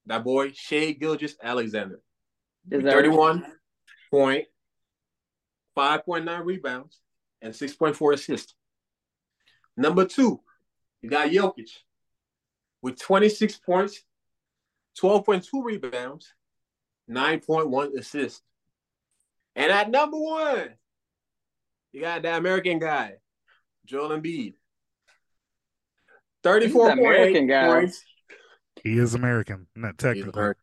[0.09, 2.01] that boy Shai Gilgeous-Alexander.
[2.69, 3.45] With 31
[4.11, 4.45] point,
[5.77, 6.99] 5.9 rebounds,
[7.41, 8.55] and 6.4 assists.
[9.77, 10.41] Number two,
[11.01, 11.69] you got Jokic
[12.81, 14.03] with 26 points,
[15.01, 16.33] 12.2 rebounds,
[17.09, 18.41] 9.1 assists.
[19.55, 20.69] And at number one,
[21.91, 23.13] you got the American guy,
[23.85, 24.55] Joel Embiid.
[26.43, 27.67] 34 American guy.
[27.67, 28.03] points,
[28.83, 30.53] He is American, not He's technically.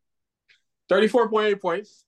[0.90, 2.04] 34.8 points,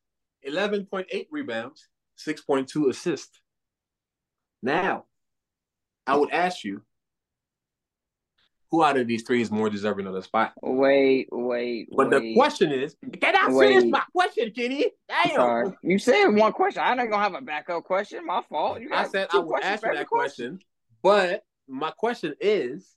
[0.47, 1.89] 11.8 rebounds,
[2.27, 3.41] 6.2 assists.
[4.63, 5.05] Now,
[6.07, 6.83] I would ask you,
[8.71, 10.53] who out of these three is more deserving of the spot?
[10.63, 12.21] Wait, wait, But wait.
[12.21, 13.69] the question is, can I Wait.
[13.69, 14.87] finish my question, Kenny?
[15.09, 15.35] Damn.
[15.37, 15.73] sorry.
[15.83, 16.83] You said one question.
[16.83, 18.27] I ain't gonna have a backup question.
[18.27, 18.81] My fault.
[18.83, 20.59] You I said I would questions ask for you every that question,
[21.03, 22.95] but my question is,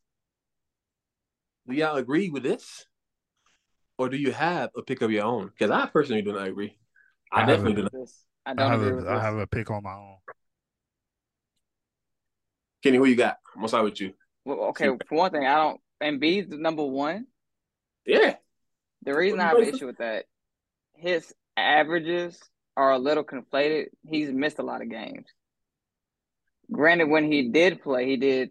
[1.68, 2.86] do y'all agree with this?
[4.01, 5.47] Or do you have a pick of your own?
[5.47, 6.75] Because I personally do not agree.
[7.31, 8.01] I, I definitely do haven't.
[8.01, 10.15] This- I I don't have agree a, with I have a pick on my own.
[12.81, 13.37] Kenny, who you got?
[13.53, 14.13] I'm gonna start with you.
[14.43, 15.79] Well, okay, for one thing, I don't.
[16.01, 17.27] Embiid's the number one.
[18.07, 18.37] Yeah.
[19.03, 20.25] The reason I have an issue with that,
[20.95, 22.39] his averages
[22.75, 23.89] are a little conflated.
[24.07, 25.27] He's missed a lot of games.
[26.71, 28.49] Granted, when he did play, he did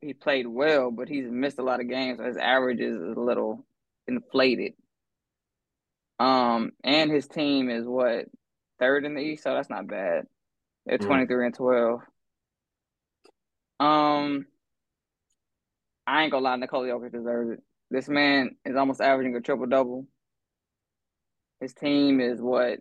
[0.00, 2.18] he played well, but he's missed a lot of games.
[2.18, 3.66] So his averages is a little
[4.08, 4.74] inflated.
[6.18, 8.26] Um, and his team is what
[8.78, 10.26] third in the East, so that's not bad.
[10.86, 11.06] They're Mhm.
[11.06, 12.00] twenty three and twelve.
[13.80, 14.46] Um,
[16.06, 17.62] I ain't gonna lie, Nikola Jokic deserves it.
[17.90, 20.06] This man is almost averaging a triple double.
[21.60, 22.80] His team is what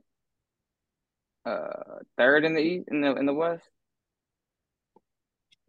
[1.46, 3.70] uh third in the East in the in the West.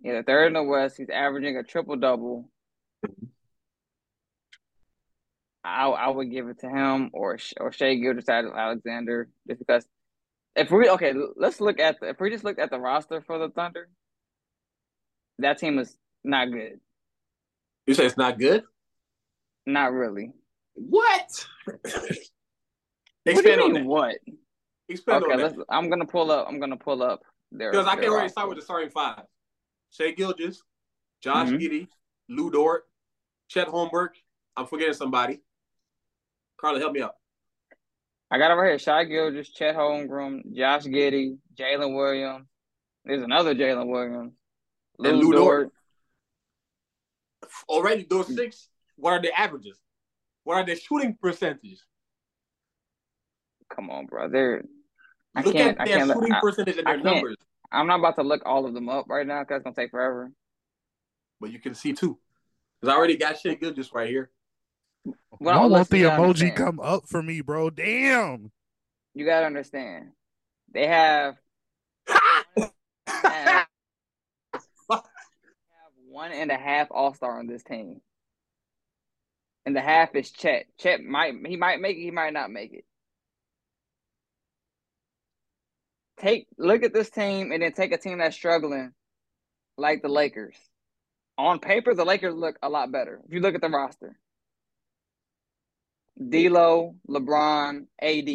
[0.01, 0.97] Yeah, the third in the West.
[0.97, 2.51] He's averaging a triple double.
[5.65, 9.87] I I would give it to him or or Shai Gilgeous-Alexander just because
[10.57, 13.39] if we okay, let's look at the if we just look at the roster for
[13.39, 13.89] the Thunder,
[15.39, 16.81] that team is not good.
[17.87, 18.65] You say it's not good?
[19.67, 20.33] Not really.
[20.75, 21.47] What?
[21.65, 22.21] what do
[23.27, 23.85] Expand you on that.
[23.85, 24.17] What?
[24.89, 25.65] Expand Okay, on that.
[25.69, 26.47] I'm gonna pull up.
[26.49, 29.23] I'm gonna pull up there Because I their can already start with the starting five.
[29.91, 30.63] Shai Gilgeous,
[31.23, 31.61] Josh Mhm.
[31.61, 31.89] Giddey,
[32.29, 32.89] Lu Dort,
[33.49, 34.11] Chet Holmgren.
[34.57, 35.41] I'm forgetting somebody.
[36.61, 37.15] Carla, help me out.
[38.31, 38.79] I got right here.
[38.79, 42.47] Shai Gilgeous, Chet Holmgren, Josh Giddey, Jalen Williams.
[43.05, 44.35] There's another Jalen Williams.
[44.99, 45.71] Lou, And Lu Dort.
[47.43, 47.51] Dort.
[47.69, 49.79] Already those six, what are the averages?
[50.45, 51.83] What are the shooting percentages?
[53.75, 54.29] Come on, bro.
[54.29, 54.65] They're.
[55.35, 55.79] I Look can't.
[55.79, 56.11] at I can't.
[56.13, 57.37] shooting I, percentage and their numbers.
[57.71, 59.91] I'm not about to look all of them up right now because it's gonna take
[59.91, 60.33] forever.
[61.41, 62.19] But you can see two.
[62.81, 64.31] Because I already got Shai Gilgeous right here.
[65.41, 66.57] Well, Why won't listen, the emoji understand.
[66.57, 67.71] come up for me, bro?
[67.71, 68.51] Damn.
[69.15, 70.11] You gotta understand.
[70.73, 71.37] They have
[72.07, 72.77] have,
[73.25, 73.67] have
[76.09, 78.01] one and a half All Star on this team,
[79.67, 80.67] and the half is Chet.
[80.79, 82.85] Chet might he might make it, he might not make it.
[86.21, 88.93] Take look at this team and then take a team that's struggling,
[89.77, 90.57] like the Lakers.
[91.37, 93.21] On paper, the Lakers look a lot better.
[93.27, 94.19] If you look at the roster,
[96.19, 98.29] D'Lo, LeBron, AD.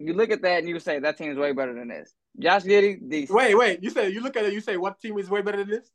[0.00, 2.14] You look at that and you say that team's way better than this.
[2.38, 3.36] Josh Giddey, decent.
[3.36, 3.82] Wait, wait.
[3.82, 5.90] You say you look at it, you say what team is way better than this?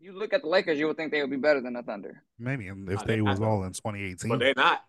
[0.00, 2.22] You look at the Lakers, you would think they would be better than the Thunder.
[2.38, 4.28] Maybe if Nah, they they was not, all in 2018.
[4.28, 4.82] But they're not.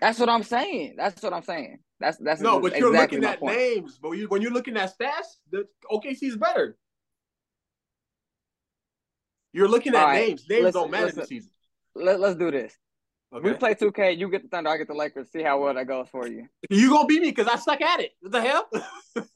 [0.00, 0.94] That's what I'm saying.
[0.96, 1.78] That's what I'm saying.
[1.98, 3.56] That's that's No, but you're exactly looking at point.
[3.56, 3.98] names.
[4.00, 6.76] But you, when you're looking at stats, the OKC is better.
[9.52, 10.44] You're looking at All right, names.
[10.48, 11.20] Names listen, don't matter listen.
[11.20, 11.50] this season.
[11.94, 12.76] Let, let's do this.
[13.34, 13.50] Okay.
[13.50, 14.16] We play 2K.
[14.16, 14.70] You get the Thunder.
[14.70, 15.30] I get the Lakers.
[15.32, 16.46] See how well that goes for you.
[16.70, 18.12] You gonna beat me because I suck at it.
[18.20, 18.68] What the hell?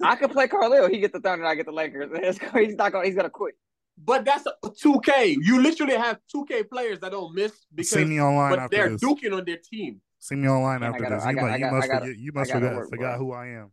[0.03, 0.89] I could play Carlisle.
[0.89, 1.45] He get the Thunder.
[1.45, 2.11] I get the Lakers.
[2.15, 3.07] It's- he's not gonna.
[3.07, 3.55] He's gonna quit.
[3.97, 5.37] but that's a 2K.
[5.43, 8.91] You literally have 2K players that don't miss because See me online but after they're
[8.91, 9.03] this.
[9.03, 10.01] duking on their team.
[10.21, 11.25] See me online after gotta- this.
[11.25, 12.19] I You, gotta- you gotta- must gotta- forget.
[12.19, 13.27] You must forget, work, forgot bro.
[13.27, 13.73] who I am.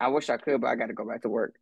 [0.00, 1.54] I wish I could, but I got to go back to work.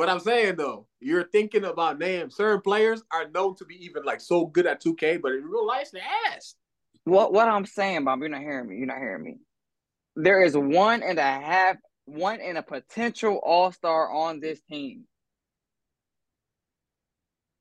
[0.00, 2.34] But I'm saying though, you're thinking about names.
[2.34, 5.66] Certain players are known to be even like so good at 2K, but in real
[5.66, 6.00] life, they're
[6.32, 6.54] ass.
[7.04, 8.20] What what I'm saying, Bob?
[8.20, 8.78] You're not hearing me.
[8.78, 9.36] You're not hearing me.
[10.16, 11.76] There is one and a half,
[12.06, 15.04] one and a potential All Star on this team.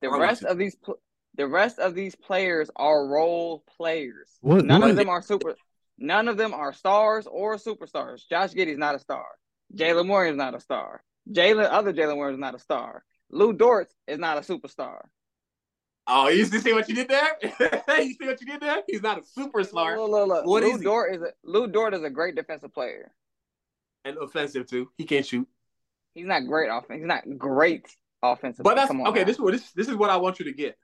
[0.02, 1.02] The Wrong rest of these, pl-
[1.36, 4.30] the rest of these players are role players.
[4.40, 5.58] What- None what- of them are super.
[5.98, 8.22] None of them are stars or superstars.
[8.30, 9.26] Josh Giddey's not a star.
[9.76, 11.04] Jalen Williams not a star.
[11.32, 13.04] Jalen, other Jalen Warren is not a star.
[13.30, 15.02] Lu Dort is not a superstar.
[16.08, 17.38] Oh, you see what you did there?
[17.44, 18.82] you see what you did there?
[18.88, 20.46] He's not a superstar Look, look, look.
[20.46, 20.84] What Lou is he?
[20.84, 23.12] Dort is a, Lu Dort is a great defensive player.
[24.06, 24.90] and offensive too.
[24.98, 25.48] He can't shoot.
[26.16, 27.00] He's not great offense.
[27.00, 28.64] He's not great offensive.
[28.64, 29.20] But that's okay.
[29.20, 29.26] now.
[29.26, 30.78] This is what this this is what I want you to get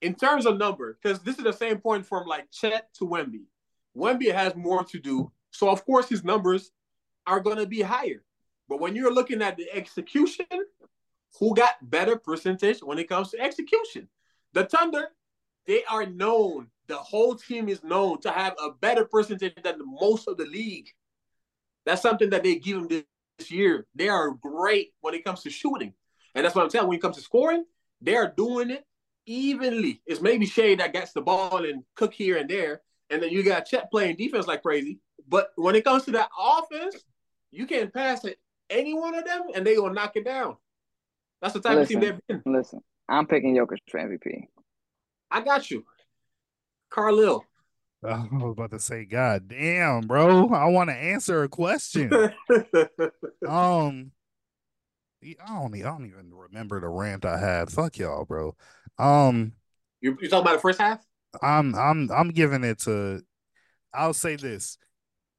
[0.00, 3.44] in terms of number, because this is the same point from like Chet to Wemby.
[3.96, 6.70] Wemby has more to do, so of course his numbers
[7.26, 8.22] are going to be higher.
[8.68, 10.46] But when you're looking at the execution,
[11.38, 14.08] who got better percentage when it comes to execution?
[14.52, 15.08] The Thunder,
[15.66, 16.68] they are known.
[16.86, 20.88] The whole team is known to have a better percentage than most of the league.
[21.84, 23.04] That's something that they give them this,
[23.50, 23.86] year.
[23.94, 25.92] They are great when it comes to shooting.
[26.34, 26.88] And that's what I'm telling.
[26.88, 27.66] When it comes to scoring,
[28.00, 28.84] they are doing it
[29.26, 30.00] evenly.
[30.06, 33.42] It's maybe Shai that gets the ball and cook here and there, and then you
[33.42, 35.00] got Chet playing defense like crazy.
[35.28, 36.96] But when it comes to that offense,
[37.50, 38.38] you can't pass it
[38.70, 40.56] any one of them, and they gonna knock it down.
[41.40, 41.96] That's the type Listen.
[41.96, 42.52] of team they've been.
[42.52, 44.48] Listen, I'm picking Jokic for MVP.
[45.30, 45.84] I got you.
[46.90, 47.42] Carlil.
[48.04, 50.48] I was about to say, God damn, bro.
[50.50, 52.12] I want to answer a question.
[53.48, 54.12] um,
[55.22, 57.70] I don't, I don't even remember the rant I had.
[57.70, 58.54] Fuck y'all, bro.
[58.98, 59.52] Um,
[60.00, 61.04] you you talking about the first half?
[61.42, 63.22] I'm I'm I'm giving it to.
[63.92, 64.78] I'll say this: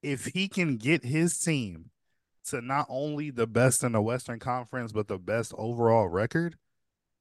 [0.02, 1.92] if he can get his team
[2.48, 6.58] to not only the best in the Western Conference but the best overall record,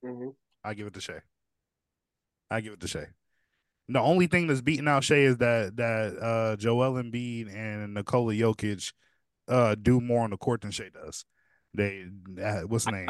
[0.05, 0.31] mm-hmm.
[0.64, 1.20] I give it to Shai.
[2.51, 3.07] I give it to Shai.
[3.89, 8.35] The only thing that's beating out Shai is that that uh Joel Embiid and Nikola
[8.35, 8.93] Jokic
[9.49, 11.24] uh do more on the court than Shai does.
[11.74, 12.07] They
[12.43, 13.09] uh, what's the name?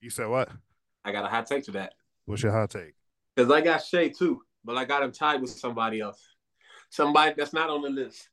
[0.00, 0.50] You said what?
[1.04, 1.94] I got a hot take to that.
[2.26, 2.94] What's your hot take?
[3.34, 6.22] Because I got Shai too, but I got him tied with somebody else.
[6.90, 8.28] Somebody that's not on the list.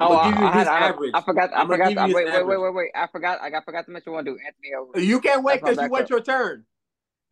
[0.00, 1.50] I'm oh, I, I, I, I, forgot.
[1.52, 1.98] I forgot.
[1.98, 2.90] I, wait, wait, wait, wait, wait.
[2.94, 3.40] I forgot.
[3.42, 5.04] I got forgot to mention one dude, Anthony Edwards.
[5.04, 6.64] You can't wait because you wait your turn.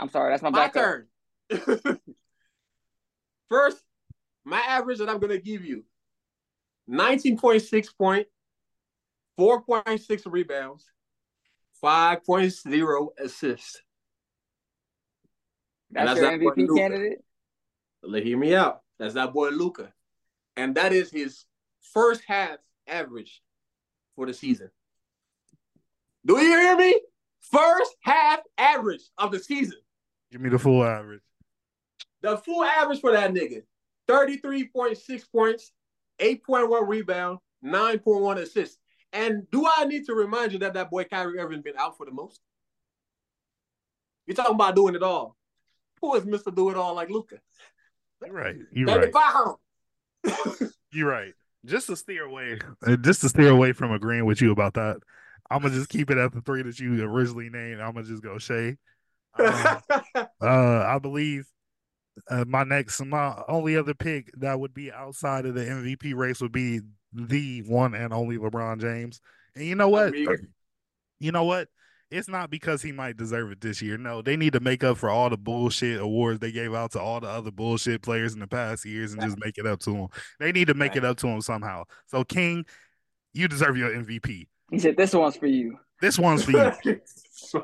[0.00, 0.32] I'm sorry.
[0.32, 1.06] That's my, my turn.
[3.48, 3.78] First,
[4.44, 5.84] my average that I'm gonna give you:
[6.90, 8.26] 19.6 point,
[9.38, 10.90] 4.6 rebounds,
[11.82, 13.80] 5.0 assists.
[15.92, 17.18] That's, that's your MVP candidate.
[18.02, 18.80] Let hear me out.
[18.98, 19.92] That's that boy Luka,
[20.56, 21.44] and that is his
[21.92, 23.42] first half average
[24.14, 24.70] for the season.
[26.24, 27.00] Do you hear me?
[27.40, 29.78] First half average of the season.
[30.32, 31.22] Give me the full average.
[32.22, 33.62] The full average for that nigga
[34.08, 35.72] 33.6 points,
[36.18, 38.78] 8.1 rebound, 9.1 assists.
[39.12, 42.06] And do I need to remind you that that boy Kyrie Irving been out for
[42.06, 42.40] the most?
[44.26, 45.36] You're talking about doing it all.
[46.00, 46.54] Who is Mr.
[46.54, 47.36] Do It All like Luka?
[48.24, 48.56] You're right.
[48.72, 49.12] You're right.
[50.92, 51.34] You're right.
[51.66, 54.98] Just to steer away, uh, just to steer away from agreeing with you about that,
[55.50, 57.80] I'm gonna just keep it at the three that you originally named.
[57.80, 58.76] I'm gonna just go Shai.
[59.38, 59.78] Um,
[60.14, 61.46] uh, I believe
[62.28, 66.40] uh, my next, my only other pick that would be outside of the MVP race
[66.40, 66.80] would be
[67.12, 69.20] the one and only LeBron James.
[69.54, 70.14] And you know what?
[70.14, 71.68] You know what?
[72.10, 73.98] It's not because he might deserve it this year.
[73.98, 77.00] No, they need to make up for all the bullshit awards they gave out to
[77.00, 79.94] all the other bullshit players in the past years and just make it up to
[79.94, 80.08] him.
[80.38, 81.84] They need to make it up to him somehow.
[82.06, 82.64] So, King,
[83.32, 84.46] you deserve your MVP.
[84.70, 85.78] He said, "This one's for you.
[86.00, 86.72] This one's for you."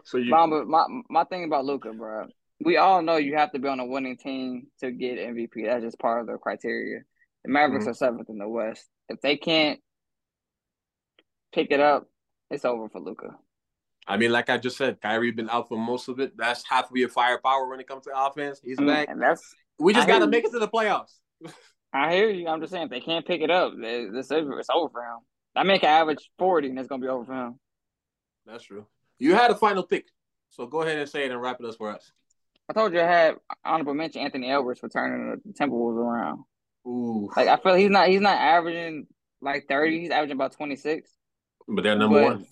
[0.04, 0.30] for you.
[0.30, 2.26] Mama, my my thing about Luka, bro.
[2.64, 5.66] We all know you have to be on a winning team to get MVP.
[5.66, 7.00] That's just part of the criteria.
[7.44, 7.90] The Mavericks mm-hmm.
[7.90, 8.86] are seventh in the West.
[9.08, 9.80] If they can't
[11.52, 12.08] pick it up,
[12.50, 13.36] it's over for Luka.
[14.06, 16.36] I mean, like I just said, Kyrie been out for most of it.
[16.36, 18.60] That's half of your firepower when it comes to offense.
[18.62, 19.08] He's mm, back.
[19.08, 21.14] And that's we just got to make it to the playoffs.
[21.92, 22.48] I hear you.
[22.48, 25.18] I'm just saying, if they can't pick it up, it's over, it's over for him.
[25.54, 27.58] I make an average 40, and it's going to be over for him.
[28.46, 28.86] That's true.
[29.18, 30.06] You had a final pick,
[30.50, 32.10] so go ahead and say it and wrap it up for us.
[32.68, 33.34] I told you I had
[33.64, 36.44] honorable mention Anthony Edwards for turning the Timberwolves around.
[36.86, 37.30] Ooh.
[37.36, 39.06] Like I feel he's not he's not averaging
[39.40, 41.10] like 30, he's averaging about 26.
[41.68, 42.46] But they're number but, one.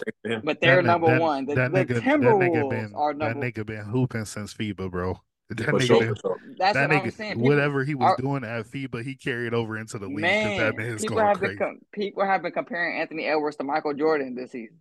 [0.44, 1.46] But they're that, number that, one.
[1.46, 4.90] The, that, the nigga, Timberwolves that been, are number That nigga been hooping since FIBA,
[4.90, 5.20] bro.
[5.50, 6.36] That for nigga, sure, sure.
[6.58, 7.32] That's that what nigga, I'm saying.
[7.32, 10.20] People, whatever he was are, doing at FIBA, he carried over into the league.
[10.20, 11.56] Man, that man people going have crazy.
[11.56, 14.78] been people have been comparing Anthony Edwards to Michael Jordan this season.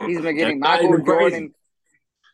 [0.00, 1.52] He's been getting Michael Jordan,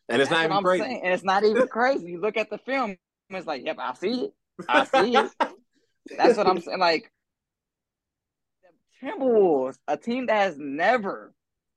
[0.09, 0.85] and it's not even crazy.
[0.85, 2.07] Saying, and it's not even crazy.
[2.13, 2.97] You look at the film,
[3.31, 4.35] it's like, yep, I see it.
[4.69, 5.31] I see it.
[6.17, 6.79] That's what I'm saying.
[6.79, 7.24] Like the
[9.03, 11.33] Timberwolves, a team that has never,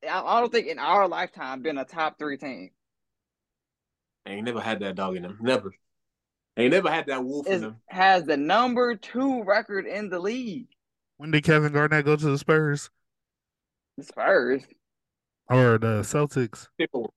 [0.08, 2.70] I don't think in our lifetime, been a top three team.
[4.26, 5.38] I ain't never had that dog in them.
[5.42, 5.74] Never.
[6.58, 7.78] Ain't never had that wolf in them.
[7.88, 10.68] Has the number two record in the league.
[11.18, 12.90] When did Kevin Garnett go to the Spurs?
[13.98, 14.64] The Spurs.
[15.50, 16.68] Or the Celtics?
[16.78, 17.14] People.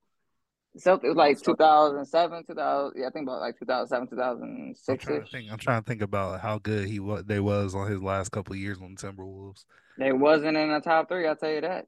[0.79, 3.01] Celtics like 2007, 2000.
[3.01, 4.89] Yeah, I think about like 2007, 2006.
[4.89, 7.75] I'm trying, to think, I'm trying to think about how good he what they was
[7.75, 9.65] on his last couple years on the Timberwolves.
[10.01, 11.29] They wasn't in the top three.
[11.29, 11.87] I'll tell you that.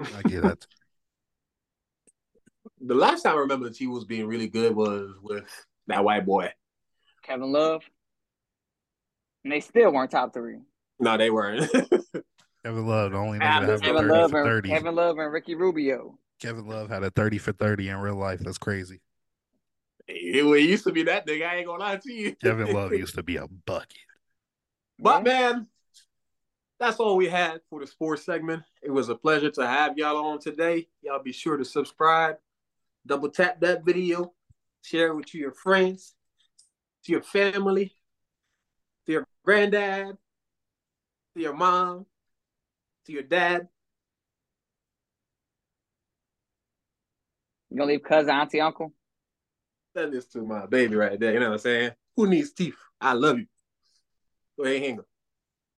[0.00, 0.66] I get that.
[2.80, 5.44] the last time I remember the team was being really good was with
[5.86, 6.50] that white boy,
[7.22, 7.82] Kevin Love,
[9.44, 10.56] and they still weren't top three.
[10.98, 11.70] No, they weren't.
[12.64, 14.68] Kevin Love, the only nigga that Kevin 30 Love for and, 30.
[14.70, 16.18] Kevin Love and Ricky Rubio.
[16.40, 18.40] Kevin Love had a 30 for 30 in real life.
[18.40, 19.02] That's crazy.
[20.08, 21.46] It, it used to be that nigga.
[21.46, 22.34] I ain't gonna lie to you.
[22.36, 23.98] Kevin Love used to be a bucket.
[24.98, 25.66] But man,
[26.78, 28.62] that's all we had for the sports segment.
[28.82, 30.88] It was a pleasure to have y'all on today.
[31.02, 32.36] Y'all be sure to subscribe,
[33.06, 34.32] double tap that video,
[34.82, 36.14] share it with your friends,
[37.04, 37.92] to your family,
[39.06, 40.16] to your granddad,
[41.34, 42.06] to your mom,
[43.06, 43.68] to your dad.
[47.70, 48.92] You gonna leave cousin, auntie, uncle?
[49.94, 51.32] That is to my baby right there.
[51.32, 51.90] You know what I'm saying?
[52.16, 52.76] Who needs teeth?
[53.00, 53.46] I love you.
[54.56, 55.06] Go ahead, hang up.